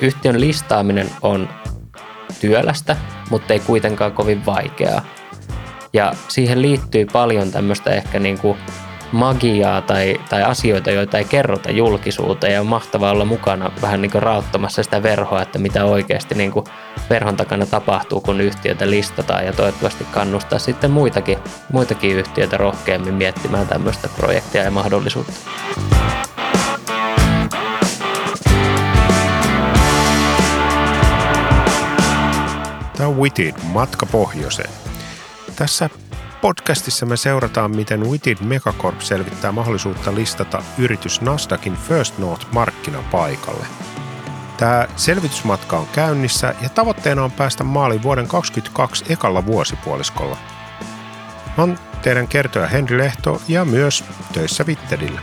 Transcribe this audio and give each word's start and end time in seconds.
Yhtiön 0.00 0.40
listaaminen 0.40 1.10
on 1.22 1.48
työlästä, 2.40 2.96
mutta 3.30 3.52
ei 3.52 3.60
kuitenkaan 3.60 4.12
kovin 4.12 4.46
vaikeaa. 4.46 5.02
Ja 5.92 6.12
siihen 6.28 6.62
liittyy 6.62 7.06
paljon 7.12 7.50
tämmöistä 7.50 7.90
ehkä 7.90 8.18
niin 8.18 8.38
kuin 8.38 8.58
magiaa 9.12 9.82
tai, 9.82 10.20
tai 10.28 10.42
asioita, 10.42 10.90
joita 10.90 11.18
ei 11.18 11.24
kerrota 11.24 11.70
julkisuuteen 11.70 12.52
ja 12.52 12.60
on 12.60 12.66
mahtavaa 12.66 13.10
olla 13.10 13.24
mukana 13.24 13.70
vähän 13.82 14.02
niin 14.02 14.10
kuin 14.10 14.22
rauttamassa 14.22 14.82
sitä 14.82 15.02
verhoa, 15.02 15.42
että 15.42 15.58
mitä 15.58 15.84
oikeasti 15.84 16.34
niin 16.34 16.52
kuin 16.52 16.66
verhon 17.10 17.36
takana 17.36 17.66
tapahtuu, 17.66 18.20
kun 18.20 18.40
yhtiötä 18.40 18.90
listataan 18.90 19.46
ja 19.46 19.52
toivottavasti 19.52 20.04
kannustaa 20.04 20.58
sitten 20.58 20.90
muitakin, 20.90 21.38
muitakin 21.72 22.16
yhtiöitä 22.16 22.56
rohkeammin 22.56 23.14
miettimään 23.14 23.66
tämmöistä 23.66 24.08
projektia 24.16 24.62
ja 24.62 24.70
mahdollisuutta. 24.70 25.32
Tämä 32.96 33.08
on 33.08 33.18
Witted, 33.18 33.54
matka 33.62 34.06
pohjoiseen. 34.06 34.70
Tässä 35.56 35.90
podcastissa 36.40 37.06
me 37.06 37.16
seurataan, 37.16 37.76
miten 37.76 38.10
Witted 38.10 38.36
Megacorp 38.40 39.00
selvittää 39.00 39.52
mahdollisuutta 39.52 40.14
listata 40.14 40.62
yritys 40.78 41.20
Nasdaqin 41.20 41.76
First 41.76 42.18
North 42.18 42.46
markkinapaikalle. 42.52 43.66
Tämä 44.58 44.86
selvitysmatka 44.96 45.78
on 45.78 45.86
käynnissä 45.92 46.54
ja 46.62 46.68
tavoitteena 46.68 47.24
on 47.24 47.30
päästä 47.30 47.64
maaliin 47.64 48.02
vuoden 48.02 48.28
2022 48.28 49.12
ekalla 49.12 49.46
vuosipuoliskolla. 49.46 50.36
Mä 51.56 51.62
oon 51.62 51.78
teidän 52.02 52.28
kertoja 52.28 52.66
Henri 52.66 52.98
Lehto 52.98 53.42
ja 53.48 53.64
myös 53.64 54.04
töissä 54.32 54.64
Wittedillä. 54.64 55.20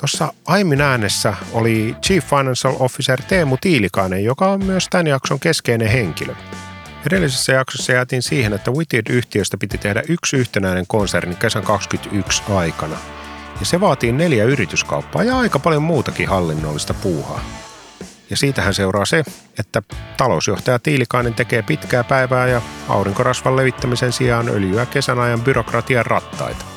Tuossa 0.00 0.32
aiemmin 0.46 0.80
äänessä 0.80 1.34
oli 1.52 1.96
Chief 2.02 2.24
Financial 2.26 2.74
Officer 2.78 3.22
Teemu 3.22 3.56
Tiilikainen, 3.60 4.24
joka 4.24 4.50
on 4.50 4.64
myös 4.64 4.88
tämän 4.90 5.06
jakson 5.06 5.40
keskeinen 5.40 5.88
henkilö. 5.88 6.34
Edellisessä 7.06 7.52
jaksossa 7.52 7.92
jäätiin 7.92 8.22
siihen, 8.22 8.52
että 8.52 8.70
Witted-yhtiöstä 8.70 9.56
piti 9.56 9.78
tehdä 9.78 10.02
yksi 10.08 10.36
yhtenäinen 10.36 10.86
konserni 10.86 11.34
kesän 11.34 11.62
2021 11.62 12.42
aikana. 12.52 12.96
Ja 13.60 13.66
se 13.66 13.80
vaatii 13.80 14.12
neljä 14.12 14.44
yrityskauppaa 14.44 15.24
ja 15.24 15.38
aika 15.38 15.58
paljon 15.58 15.82
muutakin 15.82 16.28
hallinnollista 16.28 16.94
puuhaa. 16.94 17.40
Ja 18.30 18.36
siitähän 18.36 18.74
seuraa 18.74 19.04
se, 19.04 19.24
että 19.58 19.82
talousjohtaja 20.16 20.78
Tiilikainen 20.78 21.34
tekee 21.34 21.62
pitkää 21.62 22.04
päivää 22.04 22.46
ja 22.46 22.62
aurinkorasvan 22.88 23.56
levittämisen 23.56 24.12
sijaan 24.12 24.48
öljyä 24.48 24.86
kesän 24.86 25.18
ajan 25.18 25.40
byrokratian 25.40 26.06
rattaita. 26.06 26.73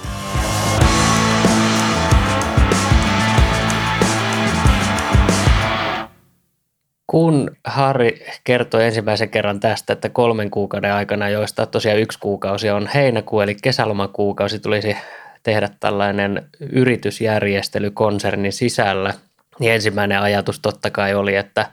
Kun 7.08 7.52
Harri 7.63 8.25
kertoi 8.44 8.86
ensimmäisen 8.86 9.30
kerran 9.30 9.59
tästä, 9.59 9.94
että 9.94 10.09
kolmen 10.09 10.52
kuukauden 10.52 10.94
aikana, 10.94 11.30
joista 11.30 11.66
tosiaan 11.66 12.00
yksi 12.00 12.19
kuukausi 12.19 12.69
on 12.69 12.89
heinäkuu, 12.94 13.41
eli 13.41 13.55
kesälomakuukausi, 13.63 14.59
tulisi 14.59 14.97
tehdä 15.44 15.69
tällainen 15.80 16.50
yritysjärjestely 16.59 17.91
konsernin 17.91 18.53
sisällä, 18.53 19.13
niin 19.59 19.72
ensimmäinen 19.72 20.19
ajatus 20.19 20.59
totta 20.59 20.89
kai 20.91 21.16
oli, 21.16 21.35
että 21.35 21.72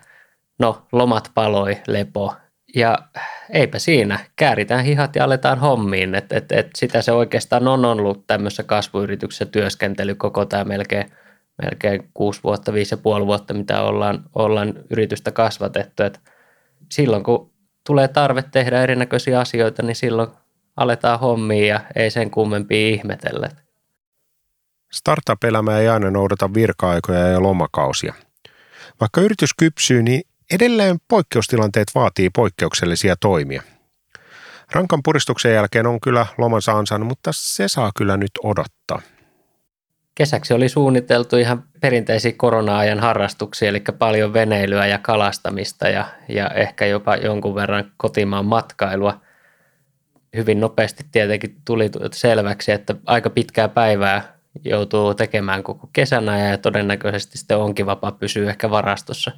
no 0.58 0.82
lomat 0.92 1.30
paloi, 1.34 1.76
lepo, 1.86 2.34
ja 2.74 2.98
eipä 3.50 3.78
siinä, 3.78 4.18
kääritään 4.36 4.84
hihat 4.84 5.16
ja 5.16 5.24
aletaan 5.24 5.58
hommiin, 5.58 6.14
että 6.14 6.36
et, 6.36 6.52
et 6.52 6.68
sitä 6.76 7.02
se 7.02 7.12
oikeastaan 7.12 7.68
on 7.68 7.84
ollut 7.84 8.26
tämmöisessä 8.26 8.62
kasvuyrityksessä 8.62 9.44
työskentely 9.46 10.14
koko 10.14 10.44
tämä 10.44 10.64
melkein– 10.64 11.10
melkein 11.62 12.10
kuusi 12.14 12.40
vuotta, 12.44 12.72
viisi 12.72 12.94
ja 12.94 12.98
puoli 12.98 13.26
vuotta, 13.26 13.54
mitä 13.54 13.82
ollaan, 13.82 14.24
ollaan 14.34 14.74
yritystä 14.90 15.32
kasvatettu. 15.32 16.02
Et 16.02 16.20
silloin 16.92 17.24
kun 17.24 17.52
tulee 17.86 18.08
tarve 18.08 18.42
tehdä 18.42 18.82
erinäköisiä 18.82 19.40
asioita, 19.40 19.82
niin 19.82 19.96
silloin 19.96 20.28
aletaan 20.76 21.20
hommia 21.20 21.66
ja 21.66 21.80
ei 21.96 22.10
sen 22.10 22.30
kummempia 22.30 22.88
ihmetellä. 22.88 23.48
Startup-elämä 24.92 25.78
ei 25.78 25.88
aina 25.88 26.10
noudata 26.10 26.54
virka-aikoja 26.54 27.28
ja 27.28 27.42
lomakausia. 27.42 28.14
Vaikka 29.00 29.20
yritys 29.20 29.54
kypsyy, 29.54 30.02
niin 30.02 30.22
edelleen 30.52 30.96
poikkeustilanteet 31.08 31.88
vaatii 31.94 32.30
poikkeuksellisia 32.30 33.16
toimia. 33.16 33.62
Rankan 34.72 35.00
puristuksen 35.04 35.54
jälkeen 35.54 35.86
on 35.86 36.00
kyllä 36.00 36.26
lomansa 36.38 36.72
ansainnut, 36.72 37.08
mutta 37.08 37.30
se 37.32 37.68
saa 37.68 37.90
kyllä 37.96 38.16
nyt 38.16 38.30
odottaa. 38.42 39.02
Kesäksi 40.14 40.54
oli 40.54 40.68
suunniteltu 40.68 41.36
ihan 41.36 41.64
perinteisiä 41.80 42.32
korona-ajan 42.36 43.00
harrastuksia, 43.00 43.68
eli 43.68 43.82
paljon 43.98 44.32
veneilyä 44.32 44.86
ja 44.86 44.98
kalastamista 44.98 45.88
ja, 45.88 46.04
ja 46.28 46.48
ehkä 46.48 46.86
jopa 46.86 47.16
jonkun 47.16 47.54
verran 47.54 47.92
kotimaan 47.96 48.44
matkailua. 48.44 49.20
Hyvin 50.36 50.60
nopeasti 50.60 51.04
tietenkin 51.12 51.56
tuli 51.64 51.90
selväksi, 52.12 52.72
että 52.72 52.94
aika 53.06 53.30
pitkää 53.30 53.68
päivää 53.68 54.34
joutuu 54.64 55.14
tekemään 55.14 55.62
koko 55.62 55.90
kesänä 55.92 56.50
ja 56.50 56.58
todennäköisesti 56.58 57.38
sitten 57.38 57.58
onkin 57.58 57.86
vapaa 57.86 58.12
pysyä 58.12 58.50
ehkä 58.50 58.70
varastossa 58.70 59.32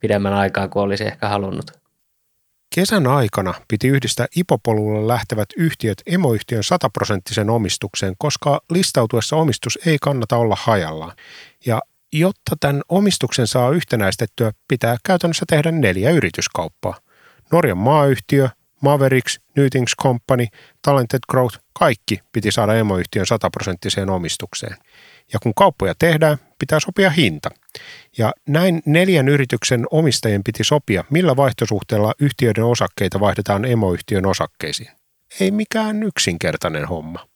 pidemmän 0.00 0.34
aikaa 0.34 0.68
kuin 0.68 0.82
olisi 0.82 1.04
ehkä 1.04 1.28
halunnut. 1.28 1.83
Kesän 2.74 3.06
aikana 3.06 3.54
piti 3.68 3.88
yhdistää 3.88 4.26
IPO-polulle 4.36 5.08
lähtevät 5.08 5.48
yhtiöt 5.56 6.02
emoyhtiön 6.06 6.64
sataprosenttisen 6.64 7.50
omistukseen, 7.50 8.14
koska 8.18 8.60
listautuessa 8.70 9.36
omistus 9.36 9.78
ei 9.86 9.98
kannata 10.00 10.36
olla 10.36 10.56
hajallaan. 10.60 11.12
Ja 11.66 11.82
jotta 12.12 12.56
tämän 12.60 12.82
omistuksen 12.88 13.46
saa 13.46 13.70
yhtenäistettyä, 13.70 14.52
pitää 14.68 14.96
käytännössä 15.04 15.44
tehdä 15.48 15.70
neljä 15.70 16.10
yrityskauppaa. 16.10 16.94
Norjan 17.52 17.78
maayhtiö, 17.78 18.48
Mavericks, 18.80 19.40
Newtings 19.56 19.92
Company, 20.02 20.46
Talented 20.82 21.20
Growth, 21.30 21.58
kaikki 21.72 22.20
piti 22.32 22.52
saada 22.52 22.74
emoyhtiön 22.74 23.26
sataprosenttiseen 23.26 24.10
omistukseen. 24.10 24.76
Ja 25.32 25.38
kun 25.42 25.54
kauppoja 25.54 25.94
tehdään, 25.98 26.38
pitää 26.58 26.80
sopia 26.80 27.10
hinta. 27.10 27.50
Ja 28.18 28.32
näin 28.48 28.82
neljän 28.86 29.28
yrityksen 29.28 29.86
omistajien 29.90 30.44
piti 30.44 30.64
sopia, 30.64 31.04
millä 31.10 31.36
vaihtosuhteella 31.36 32.14
yhtiöiden 32.20 32.64
osakkeita 32.64 33.20
vaihdetaan 33.20 33.64
emoyhtiön 33.64 34.26
osakkeisiin. 34.26 34.90
Ei 35.40 35.50
mikään 35.50 36.02
yksinkertainen 36.02 36.88
homma. 36.88 37.26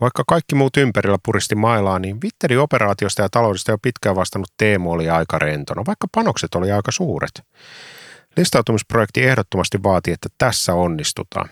Vaikka 0.00 0.24
kaikki 0.28 0.54
muut 0.54 0.76
ympärillä 0.76 1.18
puristi 1.24 1.54
mailaa, 1.54 1.98
niin 1.98 2.20
Witterin 2.20 2.58
operaatiosta 2.58 3.22
ja 3.22 3.28
taloudesta 3.28 3.70
jo 3.70 3.78
pitkään 3.78 4.16
vastannut 4.16 4.50
Teemu 4.56 4.92
oli 4.92 5.10
aika 5.10 5.38
rentona, 5.38 5.82
vaikka 5.86 6.06
panokset 6.14 6.54
oli 6.54 6.72
aika 6.72 6.92
suuret. 6.92 7.42
Listautumisprojekti 8.36 9.24
ehdottomasti 9.24 9.82
vaati, 9.82 10.12
että 10.12 10.28
tässä 10.38 10.74
onnistutaan. 10.74 11.48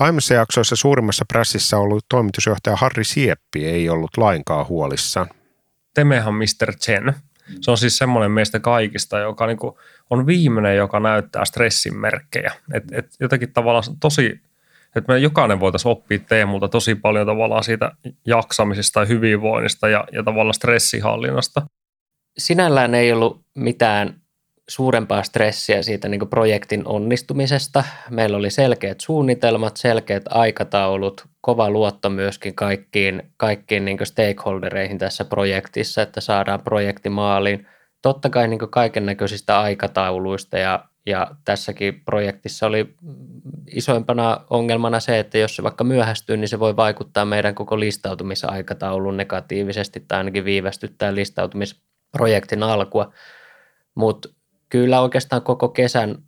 Aiemmissa 0.00 0.34
jaksoissa 0.34 0.76
suurimmassa 0.76 1.24
prässissä 1.28 1.78
ollut 1.78 2.04
toimitusjohtaja 2.08 2.76
Harri 2.76 3.04
Sieppi 3.04 3.66
ei 3.66 3.88
ollut 3.88 4.10
lainkaan 4.16 4.68
huolissaan. 4.68 5.26
Temehan 5.94 6.34
Mr. 6.34 6.76
Chen. 6.76 7.14
Se 7.60 7.70
on 7.70 7.78
siis 7.78 7.98
semmoinen 7.98 8.30
meistä 8.30 8.60
kaikista, 8.60 9.18
joka 9.18 9.46
niinku 9.46 9.78
on 10.10 10.26
viimeinen, 10.26 10.76
joka 10.76 11.00
näyttää 11.00 11.44
stressin 11.44 11.96
merkkejä. 11.96 12.52
Et, 12.74 12.84
et 12.92 13.06
jotenkin 13.20 13.52
tavallaan 13.52 13.84
tosi, 14.00 14.40
että 14.96 15.12
me 15.12 15.18
jokainen 15.18 15.60
voitaisiin 15.60 15.90
oppia 15.90 16.18
Teemulta 16.18 16.68
tosi 16.68 16.94
paljon 16.94 17.26
tavallaan 17.26 17.64
siitä 17.64 17.92
jaksamisesta 18.26 19.00
ja 19.00 19.06
hyvinvoinnista 19.06 19.88
ja, 19.88 20.04
ja 20.12 20.22
tavallaan 20.22 20.54
stressihallinnasta. 20.54 21.62
Sinällään 22.38 22.94
ei 22.94 23.12
ollut 23.12 23.44
mitään 23.54 24.21
suurempaa 24.68 25.22
stressiä 25.22 25.82
siitä 25.82 26.08
niin 26.08 26.28
projektin 26.28 26.82
onnistumisesta. 26.86 27.84
Meillä 28.10 28.36
oli 28.36 28.50
selkeät 28.50 29.00
suunnitelmat, 29.00 29.76
selkeät 29.76 30.22
aikataulut, 30.30 31.24
kova 31.40 31.70
luotto 31.70 32.10
myöskin 32.10 32.54
kaikkiin, 32.54 33.22
kaikkiin 33.36 33.84
niin 33.84 33.98
stakeholdereihin 34.02 34.98
tässä 34.98 35.24
projektissa, 35.24 36.02
että 36.02 36.20
saadaan 36.20 36.60
projekti 36.60 37.08
maaliin. 37.08 37.66
Totta 38.02 38.30
kai 38.30 38.48
niin 38.48 38.70
kaiken 38.70 39.06
näköisistä 39.06 39.60
aikatauluista 39.60 40.58
ja, 40.58 40.84
ja 41.06 41.26
tässäkin 41.44 42.02
projektissa 42.04 42.66
oli 42.66 42.94
isoimpana 43.66 44.40
ongelmana 44.50 45.00
se, 45.00 45.18
että 45.18 45.38
jos 45.38 45.56
se 45.56 45.62
vaikka 45.62 45.84
myöhästyy, 45.84 46.36
niin 46.36 46.48
se 46.48 46.60
voi 46.60 46.76
vaikuttaa 46.76 47.24
meidän 47.24 47.54
koko 47.54 47.80
listautumisaikatauluun 47.80 49.16
negatiivisesti 49.16 50.04
tai 50.08 50.18
ainakin 50.18 50.44
viivästyttää 50.44 51.14
listautumisprojektin 51.14 52.62
alkua. 52.62 53.12
Mutta 53.94 54.28
kyllä 54.72 55.00
oikeastaan 55.00 55.42
koko 55.42 55.68
kesän 55.68 56.18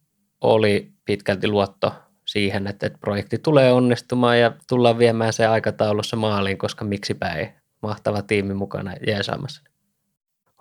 oli 0.41 0.93
pitkälti 1.05 1.49
luotto 1.49 1.93
siihen, 2.25 2.67
että, 2.67 2.87
että 2.87 2.99
projekti 2.99 3.39
tulee 3.39 3.73
onnistumaan 3.73 4.41
ja 4.41 4.53
tullaan 4.69 4.99
viemään 4.99 5.33
se 5.33 5.47
aikataulussa 5.47 6.17
maaliin, 6.17 6.59
koska 6.59 6.85
miksipä 6.85 7.29
ei. 7.29 7.49
Mahtava 7.83 8.23
tiimi 8.23 8.55
mukana 8.55 8.95
jeesaamassa. 9.07 9.63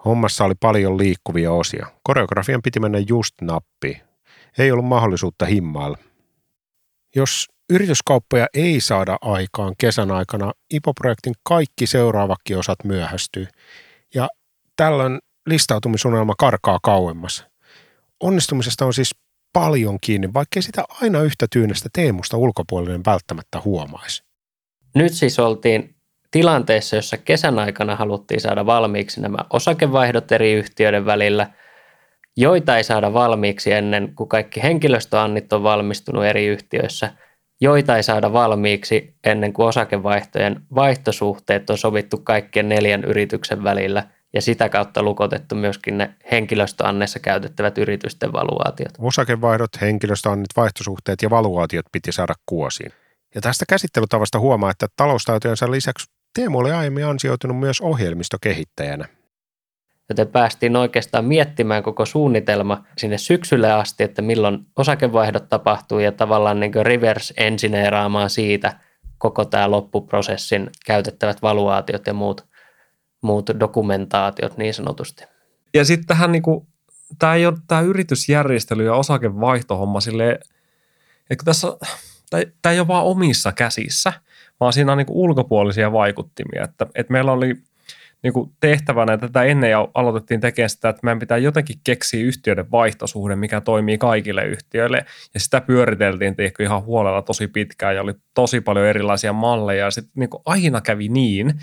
Hommassa 0.06 0.46
oli 0.46 0.54
paljon 0.60 0.98
liikkuvia 0.98 1.52
osia. 1.52 1.88
Koreografian 2.04 2.62
piti 2.62 2.80
mennä 2.80 3.00
just 3.10 3.36
nappi. 3.42 4.02
ei 4.58 4.72
ollut 4.72 4.86
mahdollisuutta 4.86 5.46
himmailla. 5.46 5.98
Jos 7.16 7.48
yrityskauppoja 7.70 8.48
ei 8.54 8.82
saada 8.82 9.18
aikaan 9.22 9.74
kesän 9.78 10.12
aikana, 10.12 10.52
IPO-projektin 10.74 11.34
kaikki 11.44 11.88
seuraavakin 11.88 12.58
osat 12.58 12.84
myöhästyy 12.84 13.48
ja 14.16 14.28
tällöin 14.76 15.20
listautumisunelma 15.46 16.34
karkaa 16.38 16.80
kauemmas. 16.84 17.53
Onnistumisesta 18.24 18.86
on 18.86 18.94
siis 18.94 19.16
paljon 19.54 19.98
kiinni, 20.02 20.34
vaikkei 20.34 20.62
sitä 20.62 20.84
aina 21.02 21.22
yhtä 21.22 21.46
tyynestä 21.52 21.90
teemusta 21.94 22.38
ulkopuolinen 22.38 23.02
välttämättä 23.06 23.62
huomaisi. 23.66 24.24
Nyt 24.96 25.14
siis 25.14 25.40
oltiin 25.40 25.96
tilanteessa, 26.32 26.96
jossa 26.96 27.18
kesän 27.18 27.60
aikana 27.60 27.96
haluttiin 27.96 28.42
saada 28.42 28.66
valmiiksi 28.66 29.22
nämä 29.22 29.38
osakevaihdot 29.54 30.32
eri 30.32 30.54
yhtiöiden 30.54 31.06
välillä, 31.06 31.50
joita 32.38 32.78
ei 32.78 32.84
saada 32.84 33.14
valmiiksi 33.14 33.72
ennen 33.72 34.16
kuin 34.16 34.30
kaikki 34.30 34.64
henkilöstöannit 34.64 35.54
on 35.54 35.64
valmistunut 35.64 36.26
eri 36.26 36.46
yhtiöissä, 36.46 37.14
joita 37.62 37.98
ei 37.98 38.04
saada 38.04 38.34
valmiiksi 38.34 39.16
ennen 39.24 39.54
kuin 39.54 39.68
osakevaihtojen 39.68 40.62
vaihtosuhteet 40.76 41.70
on 41.70 41.78
sovittu 41.78 42.18
kaikkien 42.18 42.70
neljän 42.70 43.04
yrityksen 43.04 43.64
välillä 43.64 44.08
ja 44.34 44.42
sitä 44.42 44.70
kautta 44.70 45.04
lukotettu 45.04 45.56
myöskin 45.56 45.98
ne 45.98 46.14
henkilöstöanneissa 46.32 47.20
käytettävät 47.20 47.78
yritysten 47.78 48.34
valuaatiot. 48.34 48.94
Osakevaihdot, 49.00 49.82
henkilöstöannit, 49.82 50.50
vaihtosuhteet 50.58 51.22
ja 51.22 51.30
valuaatiot 51.30 51.86
piti 51.92 52.12
saada 52.12 52.34
kuosiin. 52.46 52.92
Ja 53.36 53.42
tästä 53.42 53.66
käsittelytavasta 53.70 54.40
huomaa, 54.40 54.72
että 54.72 54.88
taloustaitojensa 54.98 55.72
lisäksi 55.72 56.14
Teemu 56.34 56.58
oli 56.58 56.72
aiemmin 56.72 57.06
ansioitunut 57.06 57.60
myös 57.60 57.82
ohjelmistokehittäjänä. 57.82 59.06
Joten 60.10 60.28
päästiin 60.28 60.76
oikeastaan 60.76 61.26
miettimään 61.26 61.84
koko 61.84 62.06
suunnitelma 62.06 62.84
sinne 62.98 63.18
syksylle 63.18 63.72
asti, 63.72 64.04
että 64.04 64.22
milloin 64.22 64.60
osakevaihdot 64.76 65.50
tapahtuu 65.50 66.00
ja 66.00 66.12
tavallaan 66.12 66.60
niin 66.60 66.74
reverse 66.82 67.34
engineeraamaan 67.38 68.30
siitä 68.30 68.80
koko 69.18 69.46
tämä 69.46 69.72
loppuprosessin 69.72 70.70
käytettävät 70.86 71.42
valuaatiot 71.42 72.08
ja 72.08 72.14
muut, 72.14 72.46
muut 73.24 73.50
dokumentaatiot 73.60 74.58
niin 74.58 74.74
sanotusti. 74.74 75.24
Ja 75.74 75.86
sitten 75.86 76.08
tähän 76.08 76.42
kuin, 76.42 76.68
tämä 77.20 77.36
ei 77.36 77.46
ole 77.46 77.58
tämä 77.68 77.82
yritysjärjestely 77.82 78.86
ja 78.86 78.96
osakevaihtohomma 78.96 80.00
silleen, 80.00 80.40
että 81.30 81.46
tässä, 81.46 81.68
tämä 82.62 82.74
ei 82.74 82.80
ole 82.80 82.88
vaan 82.88 83.06
omissa 83.06 83.52
käsissä– 83.52 84.14
vaan 84.64 84.74
siinä 84.74 84.92
on 84.92 84.98
niin 84.98 85.06
kuin 85.06 85.18
ulkopuolisia 85.18 85.92
vaikuttimia. 85.92 86.64
Että, 86.64 86.88
että 86.96 87.14
meillä 87.14 87.32
oli 87.32 87.56
niin 88.24 88.34
kuin 88.34 88.52
tehtävänä, 88.60 89.18
tätä 89.18 89.44
ennen 89.44 89.72
ja 89.72 89.88
aloitettiin 89.94 90.42
tekemään 90.42 90.70
sitä, 90.70 90.90
että 90.90 91.00
meidän 91.04 91.20
pitää 91.20 91.38
jotenkin 91.38 91.80
keksiä 91.84 92.24
yhtiöiden 92.24 92.72
vaihtosuhde, 92.72 93.36
mikä 93.36 93.62
toimii 93.62 93.98
kaikille 93.98 94.46
yhtiöille. 94.46 95.06
Ja 95.34 95.40
sitä 95.40 95.62
pyöriteltiin 95.62 96.36
tehty 96.36 96.64
ihan 96.64 96.84
huolella 96.84 97.22
tosi 97.22 97.48
pitkään 97.48 97.96
ja 97.96 98.02
oli 98.02 98.14
tosi 98.34 98.62
paljon 98.62 98.86
erilaisia 98.86 99.34
malleja. 99.34 99.86
Ja 99.86 99.92
sitten 99.92 100.12
niin 100.16 100.30
aina 100.46 100.82
kävi 100.82 101.08
niin, 101.08 101.54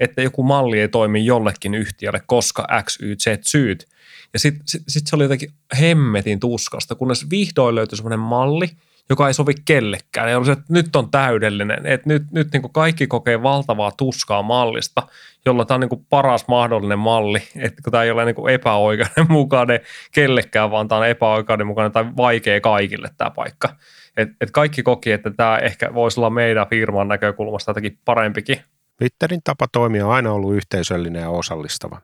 että 0.00 0.22
joku 0.22 0.42
malli 0.42 0.80
ei 0.80 0.88
toimi 0.88 1.24
jollekin 1.24 1.74
yhtiölle, 1.74 2.20
koska 2.26 2.66
X, 2.82 2.98
Y, 3.02 3.16
Z 3.16 3.26
syyt. 3.40 3.86
Ja 4.32 4.38
sitten 4.38 4.62
sit, 4.66 4.82
sit 4.88 5.06
se 5.06 5.16
oli 5.16 5.24
jotenkin 5.24 5.50
hemmetin 5.80 6.40
tuskasta, 6.40 6.94
kunnes 6.94 7.30
vihdoin 7.30 7.74
löytyi 7.74 7.96
semmoinen 7.96 8.20
malli– 8.20 8.68
joka 9.10 9.28
ei 9.28 9.34
sovi 9.34 9.52
kellekään. 9.64 10.30
Ja 10.30 10.44
se, 10.44 10.52
että 10.52 10.64
nyt 10.68 10.96
on 10.96 11.10
täydellinen, 11.10 11.86
että 11.86 12.08
nyt, 12.08 12.22
nyt 12.30 12.48
niin 12.52 12.62
kuin 12.62 12.72
kaikki 12.72 13.06
kokee 13.06 13.42
valtavaa 13.42 13.90
tuskaa 13.96 14.42
mallista, 14.42 15.02
jolla 15.46 15.64
tämä 15.64 15.76
on 15.76 15.80
niin 15.80 15.88
kuin 15.88 16.06
paras 16.10 16.48
mahdollinen 16.48 16.98
malli, 16.98 17.42
että 17.56 17.82
kun 17.82 17.90
tämä 17.90 18.02
ei 18.02 18.10
ole 18.10 18.24
niin 18.24 18.34
kuin 18.34 18.54
epäoikeudenmukainen 18.54 19.80
kellekään, 20.12 20.70
vaan 20.70 20.88
tämä 20.88 20.98
on 20.98 21.08
epäoikeudenmukainen 21.08 21.92
tai 21.92 22.04
vaikea 22.16 22.60
kaikille 22.60 23.08
tämä 23.16 23.30
paikka. 23.30 23.68
Et, 24.16 24.28
et 24.40 24.50
kaikki 24.50 24.82
koki, 24.82 25.12
että 25.12 25.30
tämä 25.30 25.58
ehkä 25.58 25.94
voisi 25.94 26.20
olla 26.20 26.30
meidän 26.30 26.66
firman 26.70 27.08
näkökulmasta 27.08 27.70
jotenkin 27.70 27.98
parempikin. 28.04 28.60
Twitterin 28.96 29.40
tapa 29.44 29.66
toimia 29.72 30.06
on 30.06 30.12
aina 30.12 30.32
ollut 30.32 30.54
yhteisöllinen 30.54 31.22
ja 31.22 31.30
osallistava. 31.30 32.00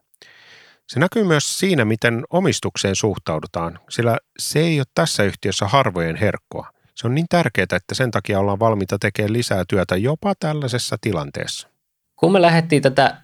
Se 0.88 1.00
näkyy 1.00 1.24
myös 1.24 1.58
siinä, 1.58 1.84
miten 1.84 2.24
omistukseen 2.30 2.96
suhtaudutaan, 2.96 3.78
sillä 3.90 4.18
se 4.38 4.58
ei 4.58 4.80
ole 4.80 4.86
tässä 4.94 5.22
yhtiössä 5.22 5.68
harvojen 5.68 6.16
herkkoa. 6.16 6.75
Se 6.96 7.06
on 7.06 7.14
niin 7.14 7.26
tärkeää, 7.28 7.66
että 7.76 7.94
sen 7.94 8.10
takia 8.10 8.38
ollaan 8.38 8.58
valmiita 8.58 8.98
tekemään 8.98 9.32
lisää 9.32 9.64
työtä 9.68 9.96
jopa 9.96 10.34
tällaisessa 10.40 10.96
tilanteessa. 11.00 11.68
Kun 12.16 12.32
me 12.32 12.42
lähdettiin 12.42 12.82
tätä 12.82 13.16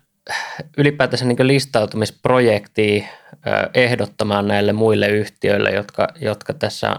ylipäätänsä 0.78 1.24
niin 1.24 1.46
listautumisprojektia 1.46 3.04
ehdottamaan 3.74 4.48
näille 4.48 4.72
muille 4.72 5.08
yhtiöille, 5.08 5.70
jotka, 5.70 6.08
jotka 6.20 6.54
tässä 6.54 6.96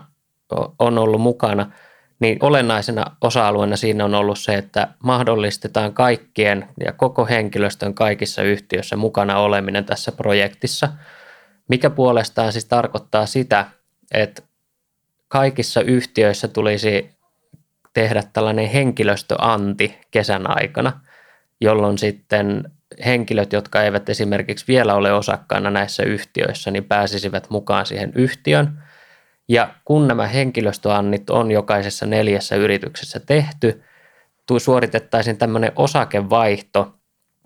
on 0.80 0.98
ollut 0.98 1.22
mukana, 1.22 1.72
niin 2.20 2.38
olennaisena 2.42 3.06
osa-alueena 3.22 3.76
siinä 3.76 4.06
on 4.06 4.16
ollut 4.16 4.40
se, 4.40 4.56
että 4.56 4.88
mahdollistetaan 5.04 5.94
kaikkien 5.94 6.69
ja 6.86 6.94
koko 6.94 7.26
henkilöstön 7.26 7.94
kaikissa 7.94 8.42
yhtiöissä 8.42 8.96
mukana 8.96 9.40
oleminen 9.40 9.86
tässä 9.86 10.12
projektissa, 10.12 10.90
mikä 11.69 11.90
puolestaan 11.90 12.52
siis 12.52 12.66
tarkoittaa 12.66 13.26
sitä, 13.26 13.66
että 14.12 14.42
kaikissa 15.33 15.81
yhtiöissä 15.81 16.47
tulisi 16.47 17.09
tehdä 17.94 18.24
tällainen 18.33 18.68
henkilöstöanti 18.68 19.97
kesän 20.12 20.57
aikana, 20.57 21.00
jolloin 21.62 21.97
sitten 21.97 22.71
henkilöt, 23.06 23.53
jotka 23.53 23.83
eivät 23.83 24.09
esimerkiksi 24.09 24.65
vielä 24.68 24.95
ole 24.95 25.13
osakkaana 25.13 25.69
näissä 25.69 26.03
yhtiöissä, 26.03 26.71
niin 26.71 26.83
pääsisivät 26.83 27.50
mukaan 27.50 27.85
siihen 27.85 28.12
yhtiön. 28.15 28.83
Ja 29.47 29.74
kun 29.85 30.07
nämä 30.07 30.27
henkilöstöannit 30.27 31.30
on 31.30 31.51
jokaisessa 31.51 32.06
neljässä 32.06 32.56
yrityksessä 32.56 33.19
tehty, 33.19 33.83
suoritettaisiin 34.57 35.38
tämmöinen 35.38 35.71
osakevaihto, 35.75 36.95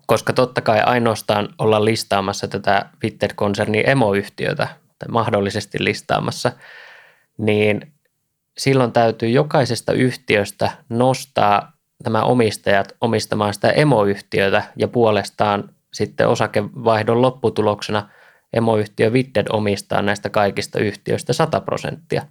koska 0.06 0.32
totta 0.32 0.60
kai 0.60 0.80
ainoastaan 0.80 1.48
olla 1.58 1.84
listaamassa 1.84 2.48
tätä 2.48 2.86
Fitted-konsernin 3.00 3.88
emoyhtiötä, 3.88 4.68
tai 4.98 5.08
mahdollisesti 5.08 5.84
listaamassa– 5.84 6.52
niin 7.38 7.92
silloin 8.58 8.92
täytyy 8.92 9.28
jokaisesta 9.28 9.92
yhtiöstä 9.92 10.70
nostaa 10.88 11.72
nämä 12.04 12.22
omistajat 12.22 12.92
omistamaan 13.00 13.54
sitä 13.54 13.70
emoyhtiötä 13.70 14.62
ja 14.76 14.88
puolestaan 14.88 15.70
sitten 15.92 16.28
osakevaihdon 16.28 17.22
lopputuloksena 17.22 18.08
emoyhtiö 18.52 19.12
Vitted 19.12 19.46
omistaa 19.50 20.02
näistä 20.02 20.30
kaikista 20.30 20.78
yhtiöistä 20.78 21.32
100 21.32 21.60
prosenttia. 21.60 22.22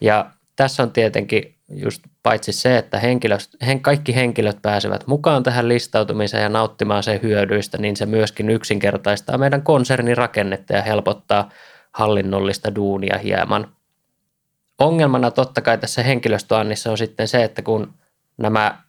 Ja 0.00 0.30
tässä 0.56 0.82
on 0.82 0.90
tietenkin 0.90 1.54
just 1.68 2.02
paitsi 2.22 2.52
se, 2.52 2.78
että 2.78 2.98
henkilöt, 2.98 3.48
kaikki 3.80 4.14
henkilöt 4.14 4.62
pääsevät 4.62 5.06
mukaan 5.06 5.42
tähän 5.42 5.68
listautumiseen 5.68 6.42
ja 6.42 6.48
nauttimaan 6.48 7.02
sen 7.02 7.22
hyödyistä, 7.22 7.78
niin 7.78 7.96
se 7.96 8.06
myöskin 8.06 8.50
yksinkertaistaa 8.50 9.38
meidän 9.38 9.62
konsernin 9.62 10.16
rakennetta 10.16 10.72
ja 10.72 10.82
helpottaa 10.82 11.50
hallinnollista 11.92 12.74
duunia 12.74 13.18
hieman. 13.18 13.72
Ongelmana 14.84 15.30
totta 15.30 15.60
kai 15.60 15.78
tässä 15.78 16.02
henkilöstöannissa 16.02 16.90
on 16.90 16.98
sitten 16.98 17.28
se, 17.28 17.44
että 17.44 17.62
kun 17.62 17.94
nämä 18.36 18.82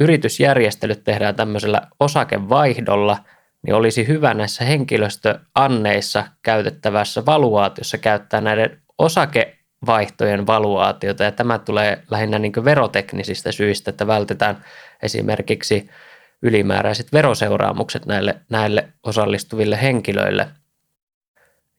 yritysjärjestelyt 0.00 1.04
tehdään 1.04 1.34
tämmöisellä 1.34 1.82
osakevaihdolla, 2.00 3.18
niin 3.62 3.74
olisi 3.74 4.08
hyvä 4.08 4.34
näissä 4.34 4.64
henkilöstöanneissa 4.64 6.24
käytettävässä 6.42 7.26
valuaatiossa 7.26 7.98
käyttää 7.98 8.40
näiden 8.40 8.82
osakevaihtojen 8.98 10.46
valuaatiota, 10.46 11.24
ja 11.24 11.32
tämä 11.32 11.58
tulee 11.58 12.02
lähinnä 12.10 12.38
niin 12.38 12.64
veroteknisistä 12.64 13.52
syistä, 13.52 13.90
että 13.90 14.06
vältetään 14.06 14.64
esimerkiksi 15.02 15.90
ylimääräiset 16.42 17.12
veroseuraamukset 17.12 18.06
näille, 18.06 18.40
näille 18.50 18.88
osallistuville 19.02 19.82
henkilöille. 19.82 20.48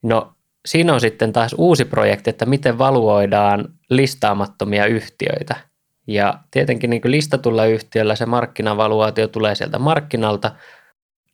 No 0.02 0.34
siinä 0.66 0.94
on 0.94 1.00
sitten 1.00 1.32
taas 1.32 1.54
uusi 1.58 1.84
projekti, 1.84 2.30
että 2.30 2.46
miten 2.46 2.78
valuoidaan 2.78 3.68
listaamattomia 3.90 4.86
yhtiöitä. 4.86 5.56
Ja 6.06 6.34
tietenkin 6.50 6.90
niin 6.90 7.02
listatulla 7.04 7.66
yhtiöllä 7.66 8.14
se 8.14 8.26
markkinavaluaatio 8.26 9.28
tulee 9.28 9.54
sieltä 9.54 9.78
markkinalta. 9.78 10.50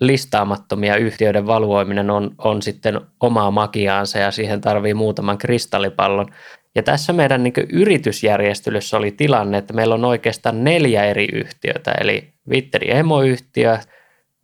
Listaamattomia 0.00 0.96
yhtiöiden 0.96 1.46
valuoiminen 1.46 2.10
on, 2.10 2.30
on 2.38 2.62
sitten 2.62 3.00
omaa 3.20 3.50
magiaansa 3.50 4.18
ja 4.18 4.30
siihen 4.30 4.60
tarvii 4.60 4.94
muutaman 4.94 5.38
kristallipallon. 5.38 6.26
Ja 6.74 6.82
tässä 6.82 7.12
meidän 7.12 7.42
niin 7.42 7.52
yritysjärjestelyssä 7.72 8.96
oli 8.96 9.10
tilanne, 9.10 9.58
että 9.58 9.74
meillä 9.74 9.94
on 9.94 10.04
oikeastaan 10.04 10.64
neljä 10.64 11.04
eri 11.04 11.28
yhtiötä, 11.32 11.92
eli 12.00 12.32
Vitteri 12.50 12.96
emoyhtiö, 12.96 13.78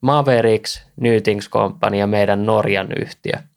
Mavericks, 0.00 0.86
Nytings 1.00 1.50
Company 1.50 1.96
ja 1.96 2.06
meidän 2.06 2.46
Norjan 2.46 2.88
yhtiö– 3.00 3.32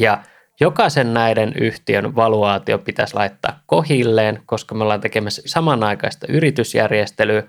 ja 0.00 0.18
jokaisen 0.60 1.14
näiden 1.14 1.52
yhtiön 1.60 2.16
valuaatio 2.16 2.78
pitäisi 2.78 3.14
laittaa 3.14 3.60
kohilleen, 3.66 4.42
koska 4.46 4.74
me 4.74 4.82
ollaan 4.82 5.00
tekemässä 5.00 5.42
samanaikaista 5.46 6.26
yritysjärjestelyä 6.28 7.42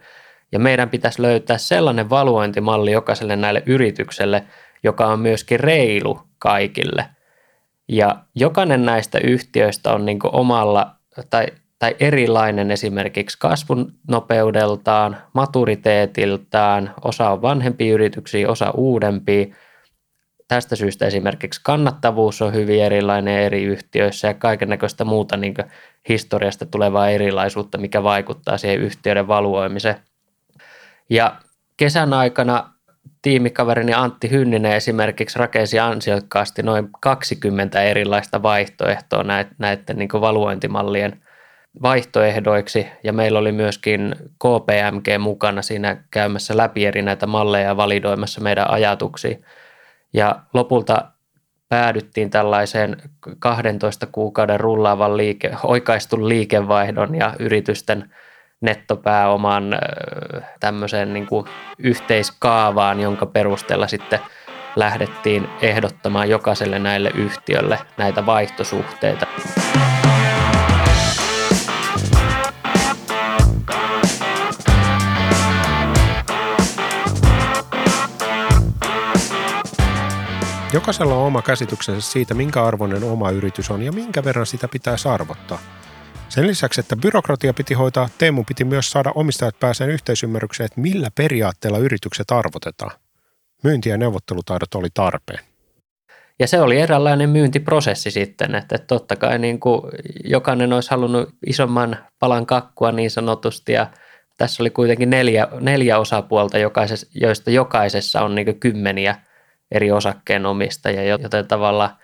ja 0.51 0.59
meidän 0.59 0.89
pitäisi 0.89 1.21
löytää 1.21 1.57
sellainen 1.57 2.09
valuointimalli 2.09 2.91
jokaiselle 2.91 3.35
näille 3.35 3.63
yritykselle, 3.65 4.43
joka 4.83 5.07
on 5.07 5.19
myöskin 5.19 5.59
reilu 5.59 6.19
kaikille. 6.39 7.05
Ja 7.87 8.15
jokainen 8.35 8.85
näistä 8.85 9.19
yhtiöistä 9.23 9.93
on 9.93 10.05
niin 10.05 10.19
omalla 10.23 10.95
tai, 11.29 11.47
tai 11.79 11.95
erilainen 11.99 12.71
esimerkiksi 12.71 13.37
kasvun 13.39 13.93
nopeudeltaan, 14.07 15.17
maturiteetiltaan, 15.33 16.93
osa 17.03 17.29
on 17.29 17.41
vanhempia 17.41 17.93
yrityksiä, 17.93 18.49
osa 18.49 18.71
uudempia. 18.71 19.45
Tästä 20.51 20.75
syystä 20.75 21.05
esimerkiksi 21.05 21.61
kannattavuus 21.63 22.41
on 22.41 22.53
hyvin 22.53 22.83
erilainen 22.83 23.39
eri 23.39 23.63
yhtiöissä 23.63 24.27
ja 24.27 24.33
kaiken 24.33 24.69
näköistä 24.69 25.05
muuta 25.05 25.37
niin 25.37 25.53
historiasta 26.09 26.65
tulevaa 26.65 27.09
erilaisuutta, 27.09 27.77
mikä 27.77 28.03
vaikuttaa 28.03 28.57
siihen 28.57 28.81
yhtiöiden 28.81 29.27
valuoimiseen. 29.27 29.95
Ja 31.09 31.35
kesän 31.77 32.13
aikana 32.13 32.73
tiimikaverini 33.21 33.93
Antti 33.93 34.31
Hynninen 34.31 34.71
esimerkiksi 34.71 35.39
rakensi 35.39 35.79
ansiokkaasti 35.79 36.63
noin 36.63 36.89
20 37.01 37.81
erilaista 37.81 38.43
vaihtoehtoa 38.43 39.23
näiden 39.57 39.97
niin 39.97 40.09
valuointimallien 40.13 41.21
vaihtoehdoiksi 41.81 42.87
ja 43.03 43.13
meillä 43.13 43.39
oli 43.39 43.51
myöskin 43.51 44.15
KPMG 44.19 45.07
mukana 45.19 45.61
siinä 45.61 46.03
käymässä 46.11 46.57
läpi 46.57 46.85
eri 46.85 47.01
näitä 47.01 47.27
malleja 47.27 47.67
ja 47.67 47.77
validoimassa 47.77 48.41
meidän 48.41 48.69
ajatuksia. 48.71 49.37
Ja 50.13 50.39
lopulta 50.53 51.05
päädyttiin 51.69 52.29
tällaiseen 52.29 52.97
12 53.39 54.07
kuukauden 54.11 54.59
rullaavan 54.59 55.17
liike, 55.17 55.51
oikaistun 55.63 56.29
liikevaihdon 56.29 57.15
ja 57.15 57.33
yritysten 57.39 58.13
nettopääoman 58.61 59.63
tämmöiseen 60.59 61.13
niin 61.13 61.27
kuin 61.27 61.45
yhteiskaavaan, 61.77 62.99
jonka 62.99 63.25
perusteella 63.25 63.87
sitten 63.87 64.19
lähdettiin 64.75 65.49
ehdottamaan 65.61 66.29
jokaiselle 66.29 66.79
näille 66.79 67.11
yhtiölle 67.15 67.79
näitä 67.97 68.25
vaihtosuhteita. 68.25 69.27
Jokaisella 80.73 81.15
on 81.15 81.27
oma 81.27 81.41
käsityksensä 81.41 82.11
siitä, 82.11 82.33
minkä 82.33 82.63
arvoinen 82.63 83.03
oma 83.03 83.31
yritys 83.31 83.71
on 83.71 83.81
ja 83.81 83.91
minkä 83.91 84.23
verran 84.23 84.45
sitä 84.45 84.67
pitää 84.67 84.95
arvottaa. 85.13 85.59
Sen 86.29 86.47
lisäksi, 86.47 86.79
että 86.79 86.95
byrokratia 86.95 87.53
piti 87.53 87.73
hoitaa, 87.73 88.09
Teemu 88.17 88.43
piti 88.43 88.63
myös 88.63 88.91
saada 88.91 89.11
omistajat 89.15 89.59
pääseen 89.59 89.89
yhteisymmärrykseen, 89.89 90.65
että 90.65 90.81
millä 90.81 91.09
periaatteella 91.15 91.77
yritykset 91.77 92.31
arvotetaan. 92.31 92.91
Myynti- 93.63 93.89
ja 93.89 93.97
neuvottelutaidot 93.97 94.75
oli 94.75 94.87
tarpeen. 94.93 95.39
Ja 96.39 96.47
se 96.47 96.61
oli 96.61 96.79
eräänlainen 96.79 97.29
myyntiprosessi 97.29 98.11
sitten, 98.11 98.55
että 98.55 98.77
totta 98.77 99.15
kai 99.15 99.39
niin 99.39 99.59
kuin 99.59 99.81
jokainen 100.23 100.73
olisi 100.73 100.89
halunnut 100.91 101.29
isomman 101.47 101.97
palan 102.19 102.45
kakkua 102.45 102.91
niin 102.91 103.11
sanotusti 103.11 103.71
ja 103.71 103.87
tässä 104.37 104.63
oli 104.63 104.69
kuitenkin 104.69 105.09
neljä, 105.09 105.47
neljä 105.59 105.99
osapuolta, 105.99 106.57
joista 107.13 107.51
jokaisessa 107.51 108.21
on 108.21 108.35
niin 108.35 108.59
kymmeniä 108.59 109.15
eri 109.71 109.91
osakkeenomistajia, 109.91 111.03
joten 111.03 111.47
tavallaan 111.47 111.97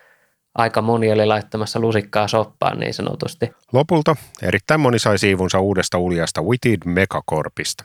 aika 0.56 0.82
moni 0.82 1.12
oli 1.12 1.26
laittamassa 1.26 1.80
lusikkaa 1.80 2.28
soppaan 2.28 2.80
niin 2.80 2.94
sanotusti. 2.94 3.52
Lopulta 3.74 4.16
erittäin 4.42 4.80
moni 4.80 5.00
sai 5.00 5.20
siivunsa 5.20 5.60
uudesta 5.60 5.98
uljasta 5.98 6.42
Witted 6.42 6.82
Megacorpista. 6.86 7.84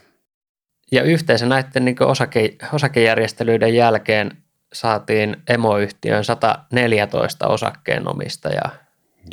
Ja 0.91 1.03
yhteensä 1.03 1.45
näiden 1.45 1.85
niin 1.85 2.03
osake, 2.03 2.55
osakejärjestelyiden 2.73 3.75
jälkeen 3.75 4.37
saatiin 4.73 5.37
emoyhtiön 5.49 6.23
114 6.23 7.47
osakkeenomistajaa. 7.47 8.71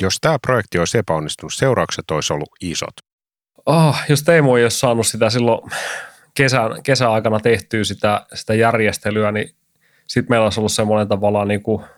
Jos 0.01 0.17
tämä 0.21 0.39
projekti 0.39 0.79
olisi 0.79 0.97
epäonnistunut, 0.97 1.53
seuraukset 1.53 2.11
olisi 2.11 2.33
ollut 2.33 2.49
isot. 2.61 2.93
Oh, 3.65 3.97
jos 4.09 4.23
Teemu 4.23 4.55
ei 4.55 4.63
olisi 4.63 4.79
saanut 4.79 5.07
sitä 5.07 5.29
silloin 5.29 5.71
kesän, 6.33 6.83
kesäaikana 6.83 7.39
tehtyä 7.39 7.83
sitä, 7.83 8.25
sitä 8.33 8.53
järjestelyä, 8.53 9.31
niin 9.31 9.55
sitten 10.13 10.25
meillä 10.29 10.43
olisi 10.43 10.59
ollut 10.59 10.71
semmoinen 10.71 11.07
tavallaan 11.07 11.47
niin 11.47 11.63
kuin– 11.63 11.83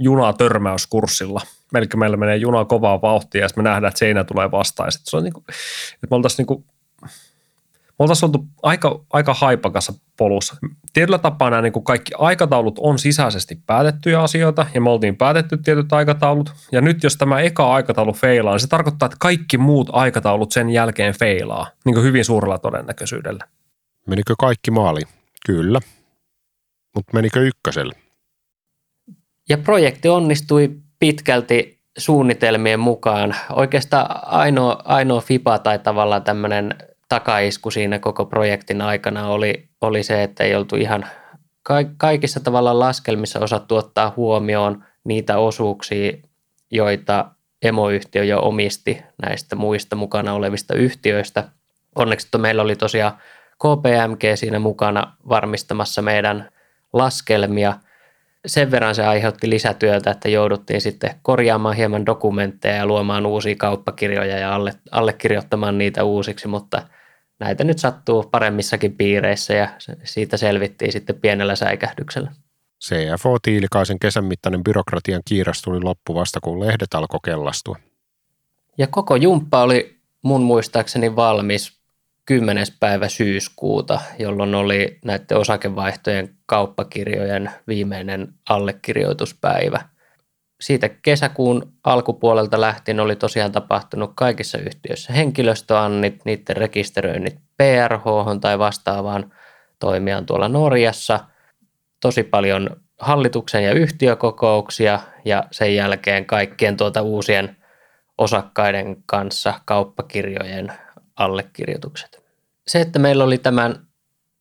junatörmäyskurssilla. 0.00 1.40
Melkein 1.72 1.98
meillä 1.98 2.16
menee 2.16 2.36
juna 2.36 2.64
kovaa 2.64 3.02
vauhtia 3.02 3.42
ja 3.42 3.48
me 3.56 3.62
nähdään, 3.62 3.88
että 3.88 3.98
seinä 3.98 4.24
tulee 4.24 4.50
vastaan. 4.50 4.86
Ja 4.86 4.90
se 4.90 5.16
on 5.16 5.24
niin 5.24 5.32
kuin, 5.32 5.44
että 5.94 6.06
me 6.10 6.16
oltaisiin, 6.16 6.36
niin 6.38 6.46
kuin, 6.46 6.64
me 7.02 7.96
oltaisiin 7.98 8.28
oltu 8.28 8.46
aika, 8.62 9.00
aika 9.12 9.34
haipakassa 9.34 9.92
polussa. 10.16 10.56
Tietyllä 10.92 11.18
tapaa 11.18 11.50
nämä 11.50 11.62
niin 11.62 11.72
kuin 11.72 11.84
kaikki 11.84 12.12
aikataulut 12.18 12.78
on 12.78 12.98
sisäisesti 12.98 13.58
päätettyjä 13.66 14.22
asioita 14.22 14.66
ja 14.74 14.80
me 14.80 14.90
oltiin 14.90 15.16
päätetty 15.16 15.56
tietyt 15.56 15.92
aikataulut. 15.92 16.52
Ja 16.72 16.80
nyt 16.80 17.02
jos 17.02 17.16
tämä 17.16 17.40
eka 17.40 17.74
aikataulu 17.74 18.12
feilaa, 18.12 18.54
niin 18.54 18.60
se 18.60 18.66
tarkoittaa, 18.66 19.06
että 19.06 19.16
kaikki 19.20 19.58
muut 19.58 19.88
aikataulut 19.92 20.52
sen 20.52 20.70
jälkeen 20.70 21.14
feilaa 21.18 21.66
niin 21.84 21.94
kuin 21.94 22.04
hyvin 22.04 22.24
suurella 22.24 22.58
todennäköisyydellä. 22.58 23.44
Menikö 24.06 24.34
kaikki 24.38 24.70
maali? 24.70 25.00
Kyllä. 25.46 25.80
Mutta 26.94 27.12
menikö 27.14 27.40
ykköselle? 27.40 27.92
Ja 29.48 29.58
projekti 29.58 30.08
onnistui 30.08 30.70
pitkälti 30.98 31.80
suunnitelmien 31.98 32.80
mukaan. 32.80 33.34
Oikeastaan 33.50 34.26
ainoa, 34.26 34.82
ainoa 34.84 35.20
FIPA 35.20 35.58
tai 35.58 35.78
tavallaan 35.78 36.24
tämmöinen 36.24 36.74
takaisku 37.08 37.70
siinä 37.70 37.98
koko 37.98 38.24
projektin 38.26 38.82
aikana 38.82 39.28
oli, 39.28 39.68
oli 39.80 40.02
se, 40.02 40.22
että 40.22 40.44
ei 40.44 40.54
oltu 40.54 40.76
ihan 40.76 41.06
kaikissa 41.96 42.40
tavalla 42.40 42.78
laskelmissa 42.78 43.40
osattu 43.40 43.76
ottaa 43.76 44.12
huomioon 44.16 44.84
niitä 45.04 45.38
osuuksia, 45.38 46.12
joita 46.70 47.30
emoyhtiö 47.62 48.24
jo 48.24 48.40
omisti 48.40 49.02
näistä 49.22 49.56
muista 49.56 49.96
mukana 49.96 50.34
olevista 50.34 50.74
yhtiöistä. 50.74 51.48
Onneksi 51.94 52.28
meillä 52.38 52.62
oli 52.62 52.76
tosiaan 52.76 53.12
KPMG 53.54 54.22
siinä 54.34 54.58
mukana 54.58 55.16
varmistamassa 55.28 56.02
meidän 56.02 56.48
laskelmia– 56.92 57.74
sen 58.46 58.70
verran 58.70 58.94
se 58.94 59.04
aiheutti 59.06 59.50
lisätyötä, 59.50 60.10
että 60.10 60.28
jouduttiin 60.28 60.80
sitten 60.80 61.14
korjaamaan 61.22 61.76
hieman 61.76 62.06
dokumentteja 62.06 62.74
ja 62.74 62.86
luomaan 62.86 63.26
uusia 63.26 63.54
kauppakirjoja 63.58 64.38
ja 64.38 64.54
alle, 64.54 64.72
allekirjoittamaan 64.90 65.78
niitä 65.78 66.04
uusiksi, 66.04 66.48
mutta 66.48 66.82
näitä 67.38 67.64
nyt 67.64 67.78
sattuu 67.78 68.22
paremmissakin 68.22 68.96
piireissä 68.96 69.54
ja 69.54 69.68
siitä 70.04 70.36
selvittiin 70.36 70.92
sitten 70.92 71.20
pienellä 71.20 71.56
säikähdyksellä. 71.56 72.32
CFO 72.84 73.38
Tiilikaisen 73.42 73.98
kesän 73.98 74.24
mittainen 74.24 74.64
byrokratian 74.64 75.22
kiiras 75.24 75.62
tuli 75.62 75.80
loppu 75.80 76.14
vasta, 76.14 76.40
kun 76.40 76.60
lehdet 76.60 76.94
alkoi 76.94 77.20
kellastua. 77.24 77.76
Ja 78.78 78.86
koko 78.86 79.16
jumppa 79.16 79.62
oli 79.62 79.96
mun 80.22 80.42
muistaakseni 80.42 81.16
valmis 81.16 81.78
10. 82.24 82.66
päivä 82.80 83.08
syyskuuta, 83.08 84.00
jolloin 84.18 84.54
oli 84.54 84.98
näiden 85.04 85.38
osakevaihtojen 85.38 86.36
kauppakirjojen 86.52 87.50
viimeinen 87.68 88.34
allekirjoituspäivä. 88.48 89.80
Siitä 90.60 90.88
kesäkuun 90.88 91.72
alkupuolelta 91.84 92.60
lähtien 92.60 93.00
oli 93.00 93.16
tosiaan 93.16 93.52
tapahtunut 93.52 94.12
kaikissa 94.14 94.58
yhtiöissä 94.58 95.12
henkilöstöannit, 95.12 96.24
niiden 96.24 96.56
rekisteröinnit 96.56 97.38
PRH 97.56 98.04
tai 98.40 98.58
vastaavaan 98.58 99.32
toimijaan 99.78 100.26
tuolla 100.26 100.48
Norjassa, 100.48 101.20
tosi 102.00 102.22
paljon 102.22 102.76
hallituksen 103.00 103.64
ja 103.64 103.72
yhtiökokouksia 103.72 105.00
ja 105.24 105.44
sen 105.50 105.74
jälkeen 105.74 106.24
kaikkien 106.26 106.76
tuota 106.76 107.02
uusien 107.02 107.56
osakkaiden 108.18 108.96
kanssa 109.06 109.54
kauppakirjojen 109.64 110.72
allekirjoitukset. 111.16 112.22
Se, 112.66 112.80
että 112.80 112.98
meillä 112.98 113.24
oli 113.24 113.38
tämän 113.38 113.86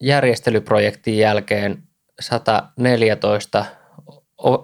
järjestelyprojektin 0.02 1.18
jälkeen 1.18 1.84
114 2.20 3.66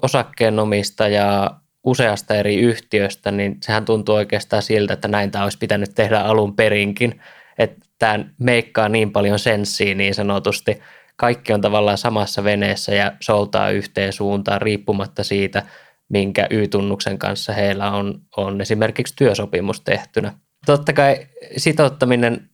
osakkeenomistajaa 0.02 1.62
useasta 1.84 2.36
eri 2.36 2.56
yhtiöstä, 2.56 3.32
niin 3.32 3.58
sehän 3.62 3.86
tuntuu 3.86 4.16
oikeastaan 4.16 4.64
siltä, 4.64 4.94
että 4.94 5.08
näin 5.08 5.32
tämä 5.32 5.44
olisi 5.44 5.58
pitänyt 5.58 5.90
tehdä 5.96 6.20
alun 6.20 6.56
perinkin. 6.56 7.22
Että 7.58 7.86
tämä 8.00 8.26
meikkaa 8.40 8.90
niin 8.90 9.12
paljon 9.12 9.40
senssiä 9.40 9.96
niin 9.96 10.16
sanotusti. 10.16 10.82
Kaikki 11.16 11.54
on 11.54 11.62
tavallaan 11.62 11.98
samassa 11.98 12.44
veneessä 12.44 12.96
ja 12.96 13.12
soutaa 13.20 13.70
yhteen 13.70 14.14
suuntaan 14.14 14.62
riippumatta 14.62 15.24
siitä, 15.24 15.64
minkä 16.10 16.48
Y-tunnuksen 16.50 17.18
kanssa 17.18 17.54
heillä 17.54 17.92
on, 17.92 18.22
on 18.38 18.62
esimerkiksi 18.62 19.16
työsopimus 19.16 19.82
tehtynä. 19.82 20.34
Totta 20.66 20.94
kai 20.94 21.28
sitouttaminen 21.58 22.50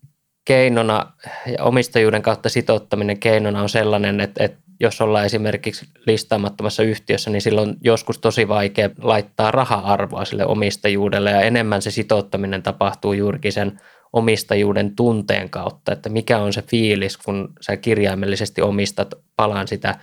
keinona 0.45 1.13
ja 1.57 1.63
omistajuuden 1.63 2.21
kautta 2.21 2.49
sitouttaminen 2.49 3.19
keinona 3.19 3.61
on 3.61 3.69
sellainen, 3.69 4.21
että, 4.21 4.43
että 4.43 4.62
jos 4.79 5.01
ollaan 5.01 5.25
esimerkiksi 5.25 5.85
listaamattomassa 6.05 6.83
yhtiössä, 6.83 7.29
niin 7.29 7.41
silloin 7.41 7.75
joskus 7.81 8.19
tosi 8.19 8.47
vaikea 8.47 8.89
laittaa 9.01 9.51
raha-arvoa 9.51 10.25
sille 10.25 10.45
omistajuudelle 10.45 11.31
ja 11.31 11.41
enemmän 11.41 11.81
se 11.81 11.91
sitouttaminen 11.91 12.63
tapahtuu 12.63 13.13
juurikin 13.13 13.53
sen 13.53 13.79
omistajuuden 14.13 14.95
tunteen 14.95 15.49
kautta, 15.49 15.91
että 15.91 16.09
mikä 16.09 16.37
on 16.37 16.53
se 16.53 16.61
fiilis, 16.61 17.17
kun 17.17 17.53
sä 17.61 17.77
kirjaimellisesti 17.77 18.61
omistat 18.61 19.13
palan 19.35 19.67
sitä 19.67 19.95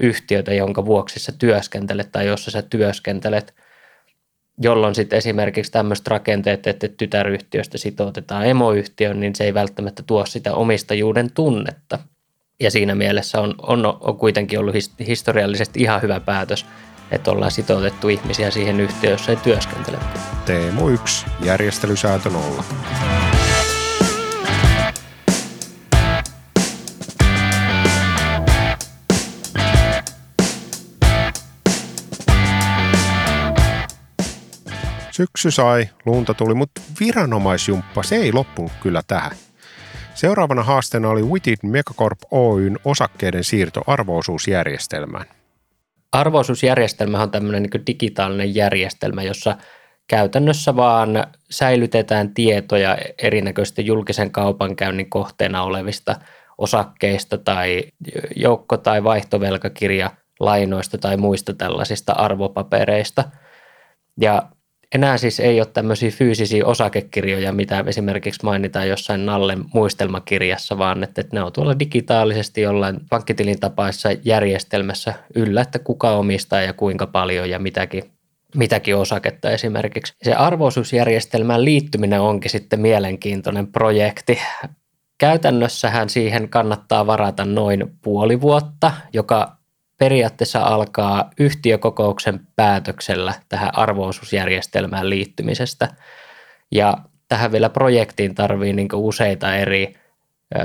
yhtiötä, 0.00 0.54
jonka 0.54 0.84
vuoksi 0.84 1.20
sä 1.20 1.32
työskentelet 1.38 2.12
tai 2.12 2.26
jossa 2.26 2.50
sä 2.50 2.62
työskentelet, 2.62 3.54
jolloin 4.60 4.94
sitten 4.94 5.16
esimerkiksi 5.16 5.72
tämmöiset 5.72 6.06
rakenteet, 6.06 6.66
että 6.66 6.88
tytäryhtiöstä 6.88 7.78
sitoutetaan 7.78 8.46
emoyhtiön, 8.46 9.20
niin 9.20 9.34
se 9.34 9.44
ei 9.44 9.54
välttämättä 9.54 10.02
tuo 10.06 10.26
sitä 10.26 10.54
omistajuuden 10.54 11.32
tunnetta. 11.34 11.98
Ja 12.62 12.70
siinä 12.70 12.94
mielessä 12.94 13.40
on, 13.40 13.54
on, 13.58 13.86
on 14.00 14.16
kuitenkin 14.16 14.58
ollut 14.58 14.74
historiallisesti 15.06 15.80
ihan 15.80 16.02
hyvä 16.02 16.20
päätös, 16.20 16.66
että 17.10 17.30
ollaan 17.30 17.50
sitoutettu 17.50 18.08
ihmisiä 18.08 18.50
siihen 18.50 18.80
yhtiöön, 18.80 19.12
jossa 19.12 19.30
ei 19.30 19.36
työskentele. 19.36 19.98
Teemu 20.46 20.88
1, 20.88 21.26
järjestelysäätö 21.42 22.30
0. 22.30 22.64
Syksy 35.10 35.50
sai, 35.50 35.88
lunta 36.06 36.34
tuli, 36.34 36.54
mutta 36.54 36.80
viranomaisjumppa, 37.00 38.02
se 38.02 38.16
ei 38.16 38.32
loppunut 38.32 38.72
kyllä 38.82 39.02
tähän. 39.06 39.47
Seuraavana 40.18 40.62
haasteena 40.62 41.08
oli 41.08 41.22
Witted 41.22 41.56
Megacorp 41.62 42.18
Oyn 42.30 42.78
osakkeiden 42.84 43.44
siirto 43.44 43.82
arvoosuusjärjestelmään. 43.86 45.26
Arvoosuusjärjestelmä 46.12 47.22
on 47.22 47.30
tämmöinen 47.30 47.62
niin 47.62 47.86
digitaalinen 47.86 48.54
järjestelmä, 48.54 49.22
jossa 49.22 49.56
käytännössä 50.08 50.76
vaan 50.76 51.26
säilytetään 51.50 52.34
tietoja 52.34 52.98
erinäköistä 53.22 53.82
julkisen 53.82 54.30
kaupankäynnin 54.30 55.10
kohteena 55.10 55.62
olevista 55.62 56.16
osakkeista 56.58 57.38
tai 57.38 57.82
joukko- 58.36 58.76
tai 58.76 59.04
vaihtovelkakirja 59.04 60.10
lainoista 60.40 60.98
tai 60.98 61.16
muista 61.16 61.54
tällaisista 61.54 62.12
arvopapereista. 62.12 63.24
Ja 64.20 64.42
enää 64.94 65.18
siis 65.18 65.40
ei 65.40 65.60
ole 65.60 65.68
tämmöisiä 65.72 66.10
fyysisiä 66.10 66.66
osakekirjoja, 66.66 67.52
mitä 67.52 67.84
esimerkiksi 67.86 68.40
mainitaan 68.44 68.88
jossain 68.88 69.26
Nallen 69.26 69.64
muistelmakirjassa, 69.74 70.78
vaan 70.78 71.02
että, 71.02 71.20
että 71.20 71.36
ne 71.36 71.42
on 71.42 71.52
tuolla 71.52 71.78
digitaalisesti 71.78 72.60
jollain 72.60 73.00
pankkitilin 73.10 73.60
tapaisessa 73.60 74.08
järjestelmässä 74.24 75.14
yllä, 75.34 75.60
että 75.60 75.78
kuka 75.78 76.10
omistaa 76.10 76.60
ja 76.60 76.72
kuinka 76.72 77.06
paljon 77.06 77.50
ja 77.50 77.58
mitäkin, 77.58 78.02
mitäkin 78.56 78.96
osaketta 78.96 79.50
esimerkiksi. 79.50 80.14
Se 80.22 80.34
arvoisuusjärjestelmään 80.34 81.64
liittyminen 81.64 82.20
onkin 82.20 82.50
sitten 82.50 82.80
mielenkiintoinen 82.80 83.66
projekti. 83.66 84.38
Käytännössähän 85.18 86.08
siihen 86.08 86.48
kannattaa 86.48 87.06
varata 87.06 87.44
noin 87.44 87.98
puoli 88.02 88.40
vuotta, 88.40 88.92
joka 89.12 89.57
periaatteessa 89.98 90.60
alkaa 90.60 91.30
yhtiökokouksen 91.40 92.40
päätöksellä 92.56 93.34
tähän 93.48 93.70
arvoosuusjärjestelmään 93.78 95.10
liittymisestä. 95.10 95.88
Ja 96.72 96.98
tähän 97.28 97.52
vielä 97.52 97.68
projektiin 97.68 98.34
tarvii 98.34 98.72
niin 98.72 98.88
useita 98.94 99.56
eri 99.56 99.94
ö, 100.56 100.60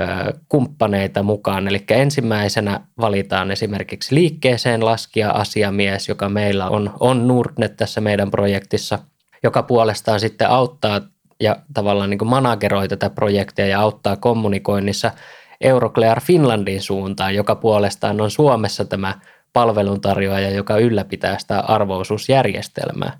kumppaneita 0.48 1.22
mukaan. 1.22 1.68
Eli 1.68 1.84
ensimmäisenä 1.90 2.80
valitaan 3.00 3.50
esimerkiksi 3.50 4.14
liikkeeseen 4.14 4.84
laskija 4.84 5.30
asiamies, 5.30 6.08
joka 6.08 6.28
meillä 6.28 6.68
on, 6.68 6.90
on 7.00 7.28
Nordnet 7.28 7.76
tässä 7.76 8.00
meidän 8.00 8.30
projektissa, 8.30 8.98
joka 9.42 9.62
puolestaan 9.62 10.20
sitten 10.20 10.48
auttaa 10.48 11.00
ja 11.40 11.56
tavallaan 11.74 12.10
niin 12.10 12.26
manageroi 12.26 12.88
tätä 12.88 13.10
projektia 13.10 13.66
ja 13.66 13.80
auttaa 13.80 14.16
kommunikoinnissa– 14.16 15.10
Euroclear 15.64 16.20
Finlandin 16.20 16.82
suuntaan, 16.82 17.34
joka 17.34 17.54
puolestaan 17.54 18.20
on 18.20 18.30
Suomessa 18.30 18.84
tämä 18.84 19.14
palveluntarjoaja, 19.52 20.50
joka 20.50 20.78
ylläpitää 20.78 21.38
sitä 21.38 21.60
arvoisuusjärjestelmää. 21.60 23.18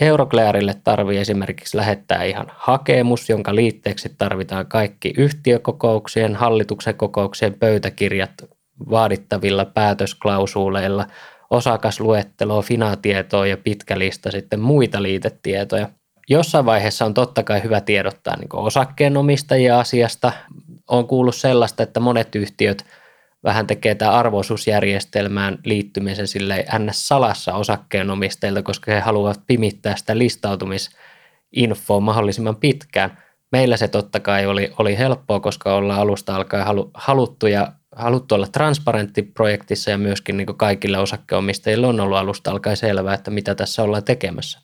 Euroclearille 0.00 0.74
tarvii 0.84 1.18
esimerkiksi 1.18 1.76
lähettää 1.76 2.24
ihan 2.24 2.46
hakemus, 2.56 3.28
jonka 3.28 3.54
liitteeksi 3.54 4.14
tarvitaan 4.18 4.66
kaikki 4.66 5.12
yhtiökokouksien, 5.16 6.36
hallituksen 6.36 6.94
kokouksien 6.94 7.54
pöytäkirjat 7.54 8.32
vaadittavilla 8.90 9.64
päätösklausuuleilla, 9.64 11.06
osakasluettelo, 11.50 12.62
finatietoa 12.62 13.46
ja 13.46 13.56
pitkä 13.56 13.98
lista 13.98 14.30
sitten 14.30 14.60
muita 14.60 15.02
liitetietoja. 15.02 15.88
Jossain 16.28 16.66
vaiheessa 16.66 17.04
on 17.04 17.14
totta 17.14 17.42
kai 17.42 17.62
hyvä 17.62 17.80
tiedottaa 17.80 18.36
niin 18.36 18.48
osakkeenomistajia 18.52 19.80
asiasta, 19.80 20.32
on 20.88 21.06
kuullut 21.06 21.36
sellaista, 21.36 21.82
että 21.82 22.00
monet 22.00 22.34
yhtiöt 22.34 22.84
vähän 23.44 23.66
tekee 23.66 23.94
tämä 23.94 24.12
arvoisuusjärjestelmään 24.12 25.58
liittymisen 25.64 26.28
sille 26.28 26.64
ns. 26.78 27.08
salassa 27.08 27.54
osakkeenomistajilta, 27.54 28.62
koska 28.62 28.92
he 28.92 29.00
haluavat 29.00 29.40
pimittää 29.46 29.96
sitä 29.96 30.18
listautumisinfoa 30.18 32.00
mahdollisimman 32.00 32.56
pitkään. 32.56 33.18
Meillä 33.52 33.76
se 33.76 33.88
totta 33.88 34.20
kai 34.20 34.46
oli, 34.46 34.72
oli 34.78 34.98
helppoa, 34.98 35.40
koska 35.40 35.74
ollaan 35.74 36.00
alusta 36.00 36.36
alkaen 36.36 36.66
halu, 36.66 36.90
haluttu, 36.94 37.46
ja, 37.46 37.72
haluttu 37.96 38.34
olla 38.34 38.46
transparentti 38.46 39.22
projektissa 39.22 39.90
ja 39.90 39.98
myöskin 39.98 40.36
niin 40.36 40.46
kaikille 40.56 40.98
osakkeenomistajille 40.98 41.86
on 41.86 42.00
ollut 42.00 42.18
alusta 42.18 42.50
alkaen 42.50 42.76
selvää, 42.76 43.14
että 43.14 43.30
mitä 43.30 43.54
tässä 43.54 43.82
ollaan 43.82 44.04
tekemässä. 44.04 44.60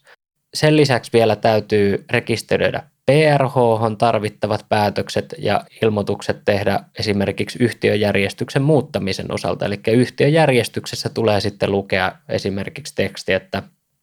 Sen 0.55 0.77
lisäksi 0.77 1.13
vielä 1.13 1.37
täytyy 1.37 2.05
rekisteröidä 2.11 2.83
PRH 3.07 3.55
tarvittavat 3.99 4.67
päätökset 4.69 5.35
ja 5.39 5.65
ilmoitukset 5.83 6.43
tehdä 6.45 6.81
esimerkiksi 6.99 7.59
yhtiöjärjestyksen 7.63 8.63
muuttamisen 8.63 9.33
osalta. 9.33 9.67
Eli 9.67 9.81
yhtiöjärjestyksessä 9.93 11.09
tulee 11.09 11.41
sitten 11.41 11.73
lukea 11.73 12.13
esimerkiksi 12.29 12.95
teksti, 12.95 13.33
että 13.33 13.63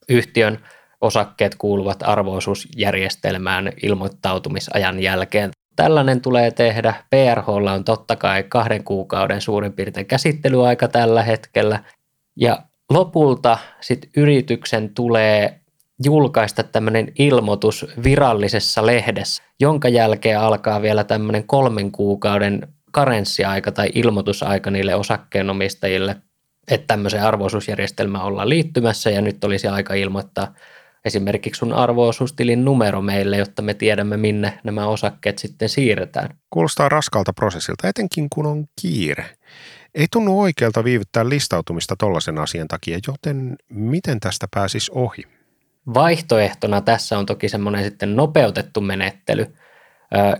yhtiön 0.09 0.59
osakkeet 1.01 1.55
kuuluvat 1.55 2.03
arvoisuusjärjestelmään 2.03 3.71
ilmoittautumisajan 3.83 4.99
jälkeen. 4.99 5.51
Tällainen 5.75 6.21
tulee 6.21 6.51
tehdä. 6.51 6.93
PRH 7.09 7.49
on 7.49 7.83
totta 7.83 8.15
kai 8.15 8.43
kahden 8.43 8.83
kuukauden 8.83 9.41
suurin 9.41 9.73
piirtein 9.73 10.05
käsittelyaika 10.05 10.87
tällä 10.87 11.23
hetkellä. 11.23 11.83
Ja 12.35 12.63
lopulta 12.89 13.57
sitten 13.81 14.09
yrityksen 14.17 14.93
tulee 14.93 15.60
julkaista 16.03 16.63
tämmöinen 16.63 17.11
ilmoitus 17.19 17.85
virallisessa 18.03 18.85
lehdessä, 18.85 19.43
jonka 19.59 19.89
jälkeen 19.89 20.39
alkaa 20.39 20.81
vielä 20.81 21.03
tämmöinen 21.03 21.47
kolmen 21.47 21.91
kuukauden 21.91 22.67
karenssiaika 22.91 23.71
tai 23.71 23.89
ilmoitusaika 23.95 24.71
niille 24.71 24.95
osakkeenomistajille, 24.95 26.15
että 26.71 26.87
tämmöiseen 26.87 27.23
arvoisuusjärjestelmään 27.23 28.25
ollaan 28.25 28.49
liittymässä 28.49 29.09
ja 29.09 29.21
nyt 29.21 29.43
olisi 29.43 29.67
aika 29.67 29.93
ilmoittaa 29.93 30.53
esimerkiksi 31.05 31.59
sun 31.59 31.73
arvoosuustilin 31.73 32.65
numero 32.65 33.01
meille, 33.01 33.37
jotta 33.37 33.61
me 33.61 33.73
tiedämme, 33.73 34.17
minne 34.17 34.59
nämä 34.63 34.87
osakkeet 34.87 35.37
sitten 35.37 35.69
siirretään. 35.69 36.29
Kuulostaa 36.49 36.89
raskalta 36.89 37.33
prosessilta, 37.33 37.87
etenkin 37.87 38.27
kun 38.29 38.45
on 38.45 38.65
kiire. 38.81 39.25
Ei 39.95 40.07
tunnu 40.11 40.41
oikealta 40.41 40.83
viivyttää 40.83 41.29
listautumista 41.29 41.95
tollaisen 41.95 42.37
asian 42.37 42.67
takia, 42.67 42.99
joten 43.07 43.55
miten 43.69 44.19
tästä 44.19 44.47
pääsisi 44.55 44.91
ohi? 44.95 45.40
Vaihtoehtona 45.93 46.81
tässä 46.81 47.17
on 47.17 47.25
toki 47.25 47.49
semmoinen 47.49 47.83
sitten 47.83 48.15
nopeutettu 48.15 48.81
menettely, 48.81 49.45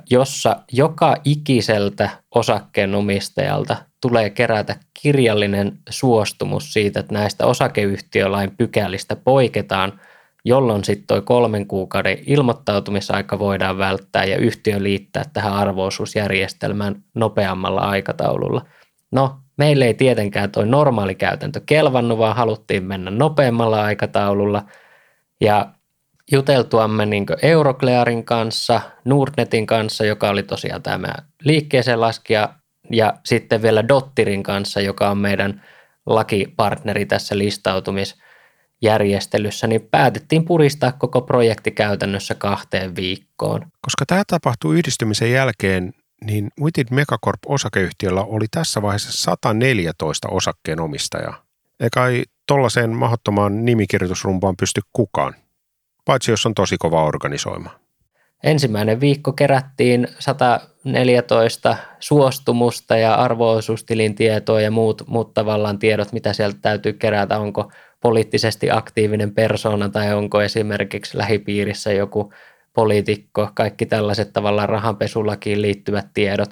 jossa 0.09 0.55
joka 0.71 1.15
ikiseltä 1.25 2.09
osakkeenomistajalta 2.35 3.75
tulee 4.01 4.29
kerätä 4.29 4.75
kirjallinen 5.01 5.77
suostumus 5.89 6.73
siitä, 6.73 6.99
että 6.99 7.13
näistä 7.13 7.45
osakeyhtiölain 7.45 8.51
pykälistä 8.57 9.15
poiketaan, 9.15 9.99
jolloin 10.45 10.83
sitten 10.83 11.07
tuo 11.07 11.21
kolmen 11.21 11.67
kuukauden 11.67 12.17
ilmoittautumisaika 12.27 13.39
voidaan 13.39 13.77
välttää 13.77 14.25
ja 14.25 14.37
yhtiö 14.37 14.83
liittää 14.83 15.23
tähän 15.33 15.53
arvoisuusjärjestelmään 15.53 17.03
nopeammalla 17.15 17.81
aikataululla. 17.81 18.65
No, 19.11 19.35
meille 19.57 19.85
ei 19.85 19.93
tietenkään 19.93 20.51
tuo 20.51 20.65
normaali 20.65 21.15
käytäntö 21.15 21.61
kelvannut, 21.65 22.17
vaan 22.17 22.35
haluttiin 22.35 22.83
mennä 22.83 23.11
nopeammalla 23.11 23.83
aikataululla– 23.83 24.65
ja 25.41 25.73
juteltuamme 26.31 27.05
niin 27.05 27.25
Euroclearin 27.41 28.25
kanssa, 28.25 28.81
Nordnetin 29.05 29.67
kanssa, 29.67 30.05
joka 30.05 30.29
oli 30.29 30.43
tosiaan 30.43 30.83
tämä 30.83 31.13
liikkeeseen 31.43 32.01
laskija, 32.01 32.49
ja 32.91 33.13
sitten 33.25 33.61
vielä 33.61 33.87
Dottirin 33.87 34.43
kanssa, 34.43 34.81
joka 34.81 35.09
on 35.09 35.17
meidän 35.17 35.65
lakipartneri 36.05 37.05
tässä 37.05 37.37
listautumisjärjestelyssä, 37.37 39.67
niin 39.67 39.87
päätettiin 39.91 40.45
puristaa 40.45 40.91
koko 40.91 41.21
projekti 41.21 41.71
käytännössä 41.71 42.35
kahteen 42.35 42.95
viikkoon. 42.95 43.61
Koska 43.81 44.05
tämä 44.07 44.23
tapahtui 44.27 44.77
yhdistymisen 44.77 45.31
jälkeen, 45.31 45.93
niin 46.25 46.49
Witted 46.61 46.87
Megacorp 46.91 47.39
osakeyhtiöllä 47.45 48.23
oli 48.23 48.45
tässä 48.51 48.81
vaiheessa 48.81 49.11
114 49.11 50.27
osakkeenomistajaa. 50.31 51.43
Eikä 51.79 52.05
ei 52.05 52.23
tollaiseen 52.51 52.89
mahdottomaan 52.89 53.65
nimikirjoitusrumpaan 53.65 54.55
pysty 54.57 54.81
kukaan, 54.93 55.35
paitsi 56.05 56.31
jos 56.31 56.45
on 56.45 56.53
tosi 56.53 56.77
kova 56.77 57.03
organisoima. 57.03 57.69
Ensimmäinen 58.43 59.01
viikko 59.01 59.33
kerättiin 59.33 60.07
114 60.19 61.77
suostumusta 61.99 62.97
ja 62.97 63.15
arvoosuustilin 63.15 64.15
tietoa 64.15 64.61
ja 64.61 64.71
muut, 64.71 65.03
muut 65.07 65.33
tavallaan 65.33 65.79
tiedot, 65.79 66.13
mitä 66.13 66.33
sieltä 66.33 66.57
täytyy 66.61 66.93
kerätä. 66.93 67.39
Onko 67.39 67.71
poliittisesti 68.01 68.71
aktiivinen 68.71 69.33
persona 69.33 69.89
tai 69.89 70.13
onko 70.13 70.41
esimerkiksi 70.41 71.17
lähipiirissä 71.17 71.91
joku 71.91 72.33
poliitikko, 72.73 73.49
kaikki 73.55 73.85
tällaiset 73.85 74.33
tavallaan 74.33 74.69
rahanpesulakiin 74.69 75.61
liittyvät 75.61 76.07
tiedot. 76.13 76.49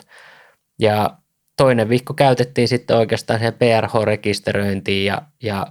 Ja 0.79 1.17
toinen 1.57 1.89
viikko 1.89 2.13
käytettiin 2.13 2.67
sitten 2.67 2.97
oikeastaan 2.97 3.39
siihen 3.39 3.53
PRH-rekisteröintiin 3.53 5.05
ja, 5.05 5.21
ja 5.43 5.67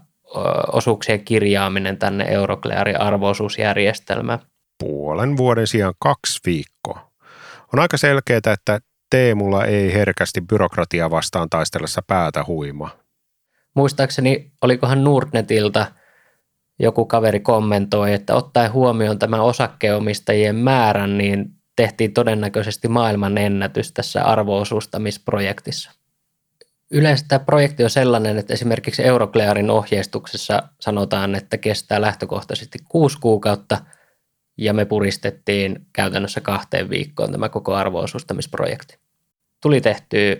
osuuksien 0.72 1.24
kirjaaminen 1.24 1.98
tänne 1.98 2.24
Euroclearin 2.24 3.00
arvoisuusjärjestelmään. 3.00 4.38
Puolen 4.78 5.36
vuoden 5.36 5.66
sijaan 5.66 5.94
kaksi 5.98 6.40
viikkoa. 6.46 7.10
On 7.72 7.80
aika 7.80 7.96
selkeää, 7.96 8.40
että 8.52 8.80
Teemulla 9.10 9.64
ei 9.64 9.92
herkästi 9.92 10.40
byrokratia 10.40 11.10
vastaan 11.10 11.50
taistellessa 11.50 12.02
päätä 12.06 12.44
huima. 12.46 12.90
Muistaakseni, 13.74 14.52
olikohan 14.62 15.04
Nordnetilta 15.04 15.86
joku 16.78 17.04
kaveri 17.04 17.40
kommentoi, 17.40 18.12
että 18.12 18.34
ottaen 18.34 18.72
huomioon 18.72 19.18
tämän 19.18 19.40
osakkeenomistajien 19.40 20.56
määrän, 20.56 21.18
niin 21.18 21.46
tehtiin 21.76 22.14
todennäköisesti 22.14 22.88
maailman 22.88 23.38
ennätys 23.38 23.92
tässä 23.92 24.24
arvoosuustamisprojektissa. 24.24 25.97
Yleensä 26.90 27.24
tämä 27.28 27.38
projekti 27.38 27.84
on 27.84 27.90
sellainen, 27.90 28.38
että 28.38 28.54
esimerkiksi 28.54 29.04
Euroclearin 29.04 29.70
ohjeistuksessa 29.70 30.62
sanotaan, 30.80 31.34
että 31.34 31.58
kestää 31.58 32.00
lähtökohtaisesti 32.00 32.78
kuusi 32.88 33.18
kuukautta 33.20 33.78
ja 34.58 34.72
me 34.72 34.84
puristettiin 34.84 35.86
käytännössä 35.92 36.40
kahteen 36.40 36.90
viikkoon 36.90 37.32
tämä 37.32 37.48
koko 37.48 37.74
arvoosuustamisprojekti. 37.74 38.98
Tuli 39.62 39.80
tehtyä 39.80 40.36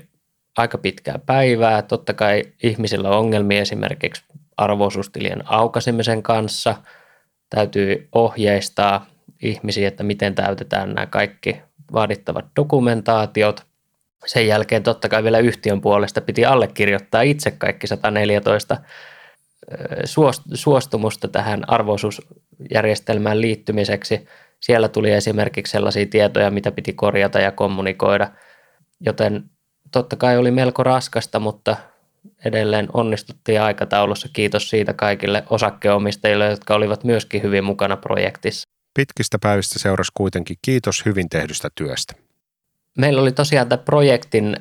aika 0.57 0.79
pitkää 0.79 1.19
päivää. 1.27 1.83
Totta 1.83 2.15
kai 2.15 2.43
ihmisillä 2.63 3.09
on 3.09 3.19
ongelmia 3.19 3.61
esimerkiksi 3.61 4.25
arvoosuustilien 4.57 5.43
aukasemisen 5.45 6.23
kanssa. 6.23 6.75
Täytyy 7.51 8.09
ohjeistaa 8.13 9.07
ihmisiä, 9.43 9.89
että 9.89 10.03
miten 10.03 10.35
täytetään 10.35 10.95
nämä 10.95 11.07
kaikki 11.07 11.63
vaadittavat 11.93 12.47
dokumentaatiot. 12.57 13.68
Sen 14.27 14.47
jälkeen 14.47 14.83
totta 14.83 15.09
kai 15.09 15.25
vielä 15.25 15.39
yhtiön 15.39 15.81
puolesta 15.81 16.21
piti 16.21 16.45
allekirjoittaa 16.45 17.23
itse 17.23 17.51
kaikki 17.51 17.87
114 17.87 18.77
suostumusta 20.55 21.29
tähän 21.29 21.71
arvoisuusjärjestelmään 21.71 23.41
liittymiseksi. 23.41 24.29
Siellä 24.61 24.89
tuli 24.89 25.11
esimerkiksi 25.13 25.71
sellaisia 25.71 26.07
tietoja, 26.07 26.51
mitä 26.51 26.71
piti 26.71 26.93
korjata 26.93 27.41
ja 27.41 27.53
kommunikoida, 27.53 28.31
joten 29.01 29.45
totta 29.93 30.17
kai 30.17 30.39
oli 30.39 30.51
melko 30.51 30.83
raskasta, 30.83 31.41
mutta 31.41 31.77
edelleen 32.45 32.89
onnistuttiin 32.93 33.61
aikataulussa. 33.61 34.29
Kiitos 34.33 34.71
siitä 34.71 34.93
kaikille 34.93 35.45
osakkeenomistajille, 35.51 36.47
jotka 36.47 36.75
olivat 36.75 37.05
myöskin 37.05 37.43
hyvin 37.43 37.65
mukana 37.65 37.97
projektissa. 37.97 38.69
Pitkistä 38.95 39.39
päivistä 39.43 39.79
seurasi 39.79 40.11
kuitenkin 40.15 40.57
kiitos 40.63 41.07
hyvin 41.07 41.29
tehdystä 41.29 41.69
työstä. 41.75 42.28
Meillä 42.99 43.23
oli 43.23 43.33
tosiaan 43.33 43.69
tämä 43.69 43.83
projektin 43.83 44.57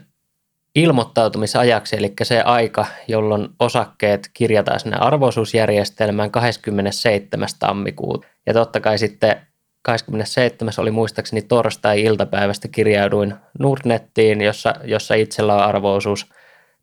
ilmoittautumisajaksi, 0.76 1.95
eli 1.95 2.13
se 2.23 2.41
aika, 2.41 2.86
jolloin 3.08 3.50
osakkeet 3.60 4.30
kirjataan 4.34 4.80
sinne 4.80 4.97
arvoisuusjärjestelmään 4.97 6.32
27. 6.32 7.47
tammikuuta. 7.60 8.28
Ja 8.45 8.54
totta 8.54 8.80
kai 8.80 8.97
sitten 8.97 9.36
27. 9.82 10.73
oli 10.78 10.91
muistaakseni 10.91 11.41
torstai-iltapäivästä 11.41 12.67
kirjauduin 12.67 13.36
Nordnettiin, 13.60 14.41
jossa, 14.41 14.73
jossa 14.84 15.15
itsellä 15.15 15.56
on 15.56 15.63
arvoisuus 15.63 16.30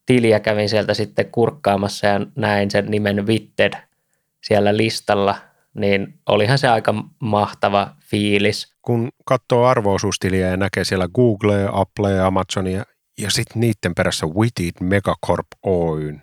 tiliä 0.07 0.41
kävin 0.41 0.69
sieltä 0.69 0.95
sitten 0.95 1.31
kurkkaamassa 1.31 2.07
ja 2.07 2.21
näin 2.37 2.71
sen 2.71 2.87
nimen 2.87 3.27
Vitted 3.27 3.73
siellä 4.43 4.77
listalla, 4.77 5.37
niin 5.75 6.21
olihan 6.27 6.59
se 6.59 6.69
aika 6.69 6.95
mahtava 7.21 7.97
fiilis. 8.01 8.75
Kun 8.83 9.09
katsoo 9.25 9.65
arvoosuustiliä 9.65 10.49
ja 10.49 10.57
näkee 10.57 10.85
siellä 10.85 11.09
Google, 11.09 11.69
Apple, 11.73 12.21
Amazonia 12.21 12.85
ja 13.19 13.31
sitten 13.31 13.61
niiden 13.61 13.95
perässä 13.97 14.27
Witted 14.27 14.73
Megacorp 14.81 15.47
Oyn, 15.67 16.23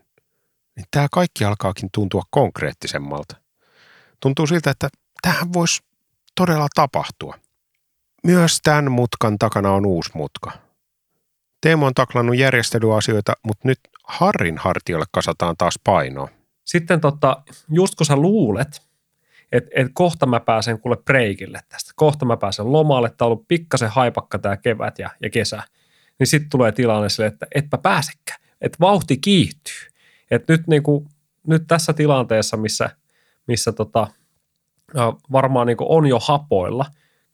niin 0.76 0.86
tämä 0.92 1.08
kaikki 1.12 1.46
alkaakin 1.46 1.90
tuntua 1.94 2.22
konkreettisemmalta. 2.30 3.36
Tuntuu 4.20 4.48
siltä, 4.48 4.72
että 4.72 4.90
tähän 5.22 5.54
voisi 5.54 5.82
todella 6.36 6.68
tapahtua. 6.76 7.38
Myös 8.24 8.60
tämän 8.64 8.92
mutkan 8.92 9.40
takana 9.40 9.72
on 9.72 9.86
uusi 9.86 10.12
mutka. 10.14 10.52
Teemo 11.62 11.86
on 11.86 11.94
taklannut 11.94 12.38
järjestelyasioita, 12.38 13.34
mutta 13.44 13.68
nyt 13.68 13.80
Harrin 14.04 14.58
hartiolle 14.58 15.06
kasataan 15.12 15.58
taas 15.58 15.80
painoa. 15.84 16.30
Sitten 16.66 17.02
tota, 17.02 17.44
just 17.70 17.96
kun 17.96 18.06
sä 18.06 18.16
luulet, 18.16 18.82
että 19.52 19.70
et 19.76 19.88
kohta 19.94 20.26
mä 20.26 20.40
pääsen 20.40 20.80
kuule 20.80 20.98
breikille 20.98 21.60
tästä, 21.70 21.92
kohta 21.96 22.26
mä 22.26 22.38
pääsen 22.38 22.72
lomalle, 22.72 23.10
tämä 23.10 23.26
on 23.26 23.32
ollut 23.32 23.48
pikkasen 23.48 23.90
haipakka 23.90 24.40
tämä 24.40 24.58
kevät 24.58 25.00
ja, 25.00 25.10
ja 25.22 25.30
kesä, 25.30 25.64
niin 26.20 26.28
sitten 26.28 26.50
tulee 26.50 26.72
tilanne 26.72 27.10
sille, 27.10 27.28
että 27.28 27.48
etpä 27.56 27.78
pääsekään, 27.78 28.40
että 28.62 28.78
vauhti 28.80 29.18
kiihtyy. 29.18 29.88
Että 30.32 30.54
nyt, 30.54 30.68
niinku, 30.68 31.08
nyt 31.48 31.64
tässä 31.68 31.94
tilanteessa, 31.94 32.58
missä, 32.58 32.90
missä 33.48 33.72
tota, 33.72 34.08
varmaan 35.32 35.68
niinku 35.68 35.86
on 35.96 36.08
jo 36.08 36.20
hapoilla, 36.20 36.86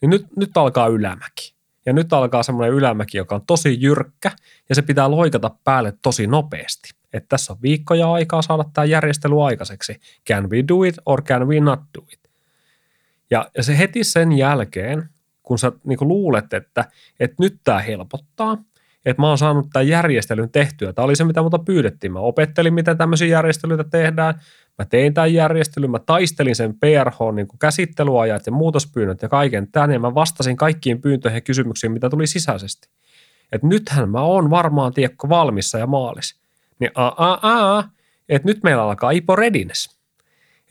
niin 0.01 0.09
nyt, 0.09 0.25
nyt 0.35 0.57
alkaa 0.57 0.87
ylämäki. 0.87 1.57
Ja 1.85 1.93
nyt 1.93 2.13
alkaa 2.13 2.43
semmoinen 2.43 2.73
ylämäki, 2.73 3.17
joka 3.17 3.35
on 3.35 3.45
tosi 3.47 3.81
jyrkkä 3.81 4.31
ja 4.69 4.75
se 4.75 4.81
pitää 4.81 5.11
loikata 5.11 5.51
päälle 5.63 5.93
tosi 6.01 6.27
nopeasti. 6.27 6.89
Että 7.13 7.27
tässä 7.29 7.53
on 7.53 7.59
viikkoja 7.61 8.11
aikaa 8.11 8.41
saada 8.41 8.63
tämä 8.73 8.85
järjestely 8.85 9.45
aikaiseksi. 9.45 9.99
Can 10.29 10.49
we 10.49 10.63
do 10.67 10.83
it 10.83 10.95
or 11.05 11.21
can 11.21 11.47
we 11.47 11.59
not 11.59 11.79
do 11.97 12.05
it? 12.13 12.19
Ja, 13.31 13.49
ja 13.57 13.63
se 13.63 13.77
heti 13.77 14.03
sen 14.03 14.31
jälkeen, 14.31 15.09
kun 15.43 15.59
sä 15.59 15.71
niin 15.83 15.97
luulet, 16.01 16.53
että, 16.53 16.85
että 17.19 17.35
nyt 17.39 17.59
tämä 17.63 17.79
helpottaa, 17.79 18.57
että 19.05 19.21
mä 19.21 19.27
oon 19.27 19.37
saanut 19.37 19.67
tämän 19.73 19.87
järjestelyn 19.87 20.49
tehtyä. 20.49 20.93
Tämä 20.93 21.05
oli 21.05 21.15
se, 21.15 21.23
mitä 21.23 21.41
muuta 21.41 21.59
pyydettiin. 21.59 22.13
Mä 22.13 22.19
opettelin, 22.19 22.73
miten 22.73 22.97
tämmöisiä 22.97 23.27
järjestelyitä 23.27 23.83
tehdään. 23.83 24.41
Mä 24.77 24.85
tein 24.85 25.13
tämän 25.13 25.33
järjestelyn, 25.33 25.91
mä 25.91 25.99
taistelin 25.99 26.55
sen 26.55 26.73
PRH 26.73 27.35
niin 27.35 27.47
kuin 27.47 27.59
käsittelyajat 27.59 28.45
ja 28.45 28.51
muutospyynnöt 28.51 29.21
ja 29.21 29.29
kaiken 29.29 29.71
tämän, 29.71 29.91
ja 29.91 29.99
mä 29.99 30.15
vastasin 30.15 30.55
kaikkiin 30.55 31.01
pyyntöihin 31.01 31.37
ja 31.37 31.41
kysymyksiin, 31.41 31.91
mitä 31.91 32.09
tuli 32.09 32.27
sisäisesti. 32.27 32.89
Että 33.51 33.67
nythän 33.67 34.09
mä 34.09 34.21
oon 34.21 34.49
varmaan, 34.49 34.93
tiekko, 34.93 35.29
valmissa 35.29 35.77
ja 35.77 35.87
maalis. 35.87 36.39
Niin 36.79 36.91
a, 36.95 37.07
a, 37.07 37.39
a, 37.41 37.83
että 38.29 38.47
nyt 38.47 38.63
meillä 38.63 38.83
alkaa 38.83 39.11
IPO 39.11 39.35
readiness. 39.35 39.97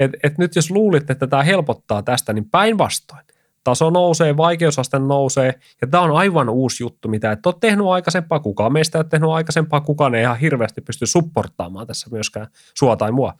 Että 0.01 0.19
et 0.23 0.39
nyt 0.39 0.57
jos 0.57 0.71
luulitte, 0.71 1.13
että 1.13 1.27
tämä 1.27 1.43
helpottaa 1.43 2.03
tästä, 2.03 2.33
niin 2.33 2.51
päinvastoin 2.51 3.27
taso 3.67 3.91
nousee, 3.91 4.37
vaikeusaste 4.37 4.99
nousee, 4.99 5.55
ja 5.81 5.87
tämä 5.87 6.03
on 6.03 6.11
aivan 6.11 6.49
uusi 6.49 6.83
juttu, 6.83 7.09
mitä 7.09 7.33
et 7.33 7.47
ole 7.47 7.55
tehnyt 7.61 7.87
aikaisempaa, 7.87 8.41
kukaan 8.41 8.73
meistä 8.73 8.99
ei 8.99 9.01
ole 9.01 9.07
tehnyt 9.11 9.31
aikaisempaa, 9.31 9.81
kukaan 9.81 10.15
ei 10.15 10.23
ihan 10.23 10.39
hirveästi 10.39 10.81
pysty 10.81 11.07
supporttaamaan 11.07 11.87
tässä 11.87 12.11
myöskään 12.11 12.47
sua 12.75 12.97
tai 12.97 13.13
mua. 13.13 13.35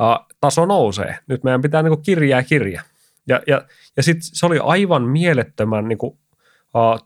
Uh, 0.00 0.26
taso 0.40 0.66
nousee, 0.66 1.18
nyt 1.26 1.44
meidän 1.44 1.62
pitää 1.62 1.82
niin 1.82 2.02
kirjaa 2.02 2.42
kirja. 2.42 2.82
Ja, 3.26 3.40
ja, 3.46 3.62
ja 3.96 4.02
sitten 4.02 4.22
se 4.22 4.46
oli 4.46 4.58
aivan 4.62 5.02
mielettömän 5.02 5.88
niin 5.88 5.98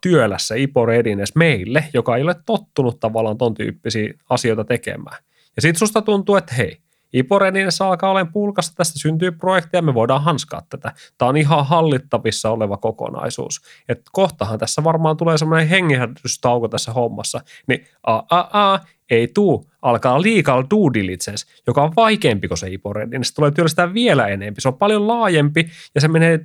työlässä 0.01 0.55
Ipo 0.55 0.85
Readiness 0.85 1.35
meille, 1.35 1.83
joka 1.93 2.17
ei 2.17 2.23
ole 2.23 2.35
tottunut 2.45 2.99
tavallaan 2.99 3.37
ton 3.37 3.53
tyyppisiä 3.53 4.13
asioita 4.29 4.63
tekemään. 4.63 5.17
Ja 5.55 5.61
sitten 5.61 5.79
susta 5.79 6.01
tuntuu, 6.01 6.35
että 6.35 6.55
hei, 6.55 6.77
Iporenissa 7.15 7.87
alkaa 7.87 8.11
olemaan 8.11 8.33
pulkasta, 8.33 8.75
tästä 8.75 8.99
syntyy 8.99 9.31
projekteja, 9.31 9.81
me 9.81 9.93
voidaan 9.93 10.23
hanskaa 10.23 10.61
tätä. 10.69 10.91
Tämä 11.17 11.29
on 11.29 11.37
ihan 11.37 11.65
hallittavissa 11.65 12.49
oleva 12.49 12.77
kokonaisuus. 12.77 13.61
Et 13.89 14.01
kohtahan 14.11 14.59
tässä 14.59 14.83
varmaan 14.83 15.17
tulee 15.17 15.37
semmoinen 15.37 15.67
hengihätystauko 15.67 16.67
tässä 16.67 16.93
hommassa, 16.93 17.41
niin 17.67 17.87
a, 18.03 18.15
a, 18.29 18.49
a, 18.53 18.79
ei 19.09 19.27
tuu, 19.27 19.65
alkaa 19.81 20.21
legal 20.21 20.63
due 20.69 20.93
diligence, 20.93 21.45
joka 21.67 21.83
on 21.83 21.93
vaikeampi 21.95 22.47
kuin 22.47 22.57
se 22.57 22.69
IPORE, 22.69 23.05
niin 23.05 23.23
se 23.23 23.33
tulee 23.33 23.51
työllistää 23.51 23.93
vielä 23.93 24.27
enemmän. 24.27 24.55
Se 24.59 24.67
on 24.67 24.77
paljon 24.77 25.07
laajempi 25.07 25.69
ja 25.95 26.01
se 26.01 26.07
menee 26.07 26.39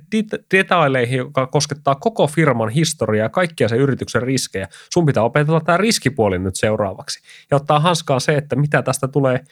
detaileihin, 0.53 1.17
joka 1.17 1.47
koskettaa 1.47 1.95
koko 1.95 2.27
firman 2.27 2.69
historiaa 2.69 3.25
ja 3.25 3.29
kaikkia 3.29 3.67
sen 3.67 3.79
yrityksen 3.79 4.21
riskejä. 4.21 4.67
Sun 4.93 5.05
pitää 5.05 5.23
opetella 5.23 5.61
tämä 5.61 5.77
riskipuoli 5.77 6.39
nyt 6.39 6.55
seuraavaksi 6.55 7.19
ja 7.51 7.57
ottaa 7.57 7.79
hanskaan 7.79 8.21
se, 8.21 8.35
että 8.35 8.55
mitä 8.55 8.81
tästä 8.81 9.07
tulee 9.07 9.43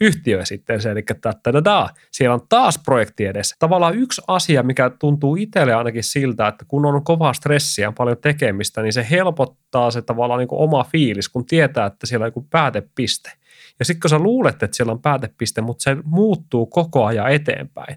yhtiö 0.00 0.44
sitten 0.44 0.80
se, 0.80 0.90
eli 0.90 1.04
siellä 2.10 2.34
on 2.34 2.46
taas 2.48 2.78
projekti 2.84 3.24
edessä. 3.24 3.56
Tavallaan 3.58 3.94
yksi 3.94 4.22
asia, 4.28 4.62
mikä 4.62 4.90
tuntuu 4.90 5.36
itselle 5.36 5.74
ainakin 5.74 6.04
siltä, 6.04 6.48
että 6.48 6.64
kun 6.68 6.86
on 6.86 7.04
kovaa 7.04 7.32
stressiä, 7.32 7.92
paljon 7.92 8.18
tekemistä, 8.18 8.82
niin 8.82 8.92
se 8.92 9.06
helpottaa 9.10 9.90
se 9.90 10.02
tavallaan 10.02 10.38
niin 10.38 10.48
kuin 10.48 10.60
oma 10.60 10.84
fiilis, 10.84 11.28
kun 11.28 11.46
tietää, 11.46 11.86
että 11.86 12.06
siellä 12.06 12.24
on 12.24 12.28
joku 12.28 12.46
päätepiste. 12.50 13.32
Ja 13.78 13.84
sitten 13.84 14.00
kun 14.00 14.10
sä 14.10 14.18
luulet, 14.18 14.62
että 14.62 14.76
siellä 14.76 14.92
on 14.92 15.02
päätepiste, 15.02 15.60
mutta 15.60 15.82
se 15.82 15.96
muuttuu 16.04 16.66
koko 16.66 17.04
ajan 17.04 17.32
eteenpäin, 17.32 17.96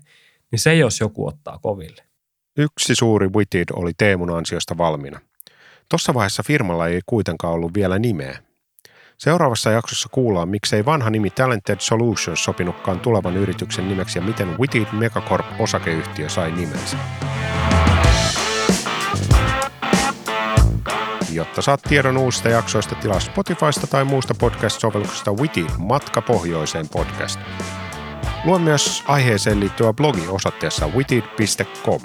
niin 0.51 0.59
se 0.59 0.75
jos 0.75 0.99
joku 0.99 1.27
ottaa 1.27 1.57
koville. 1.57 2.03
Yksi 2.57 2.95
suuri 2.95 3.27
Witted 3.27 3.65
oli 3.73 3.91
Teemun 3.97 4.37
ansiosta 4.37 4.77
valmiina. 4.77 5.19
Tuossa 5.89 6.13
vaiheessa 6.13 6.43
firmalla 6.43 6.87
ei 6.87 7.01
kuitenkaan 7.05 7.53
ollut 7.53 7.73
vielä 7.73 7.99
nimeä. 7.99 8.48
Seuraavassa 9.19 9.71
jaksossa 9.71 10.09
kuullaan, 10.11 10.49
miksei 10.49 10.85
vanha 10.85 11.09
nimi 11.09 11.29
Talented 11.29 11.79
Solutions 11.79 12.43
sopinutkaan 12.43 12.99
tulevan 12.99 13.37
yrityksen 13.37 13.89
nimeksi 13.89 14.19
ja 14.19 14.23
miten 14.23 14.57
Witted 14.59 14.85
Megacorp 14.91 15.45
osakeyhtiö 15.59 16.29
sai 16.29 16.51
nimensä. 16.51 16.97
Jotta 21.31 21.61
saat 21.61 21.81
tiedon 21.81 22.17
uusista 22.17 22.49
jaksoista, 22.49 22.95
tilaa 22.95 23.19
Spotifysta 23.19 23.87
tai 23.87 24.03
muusta 24.03 24.33
podcast-sovelluksesta 24.33 25.31
Witty 25.41 25.65
Matka 25.77 26.21
Pohjoiseen 26.21 26.89
podcast. 26.89 27.39
Lue 28.45 28.59
myös 28.59 29.03
aiheeseen 29.07 29.59
liittyvä 29.59 29.93
blogi 29.93 30.27
osoitteessa 30.27 30.87
witty.com. 30.87 32.01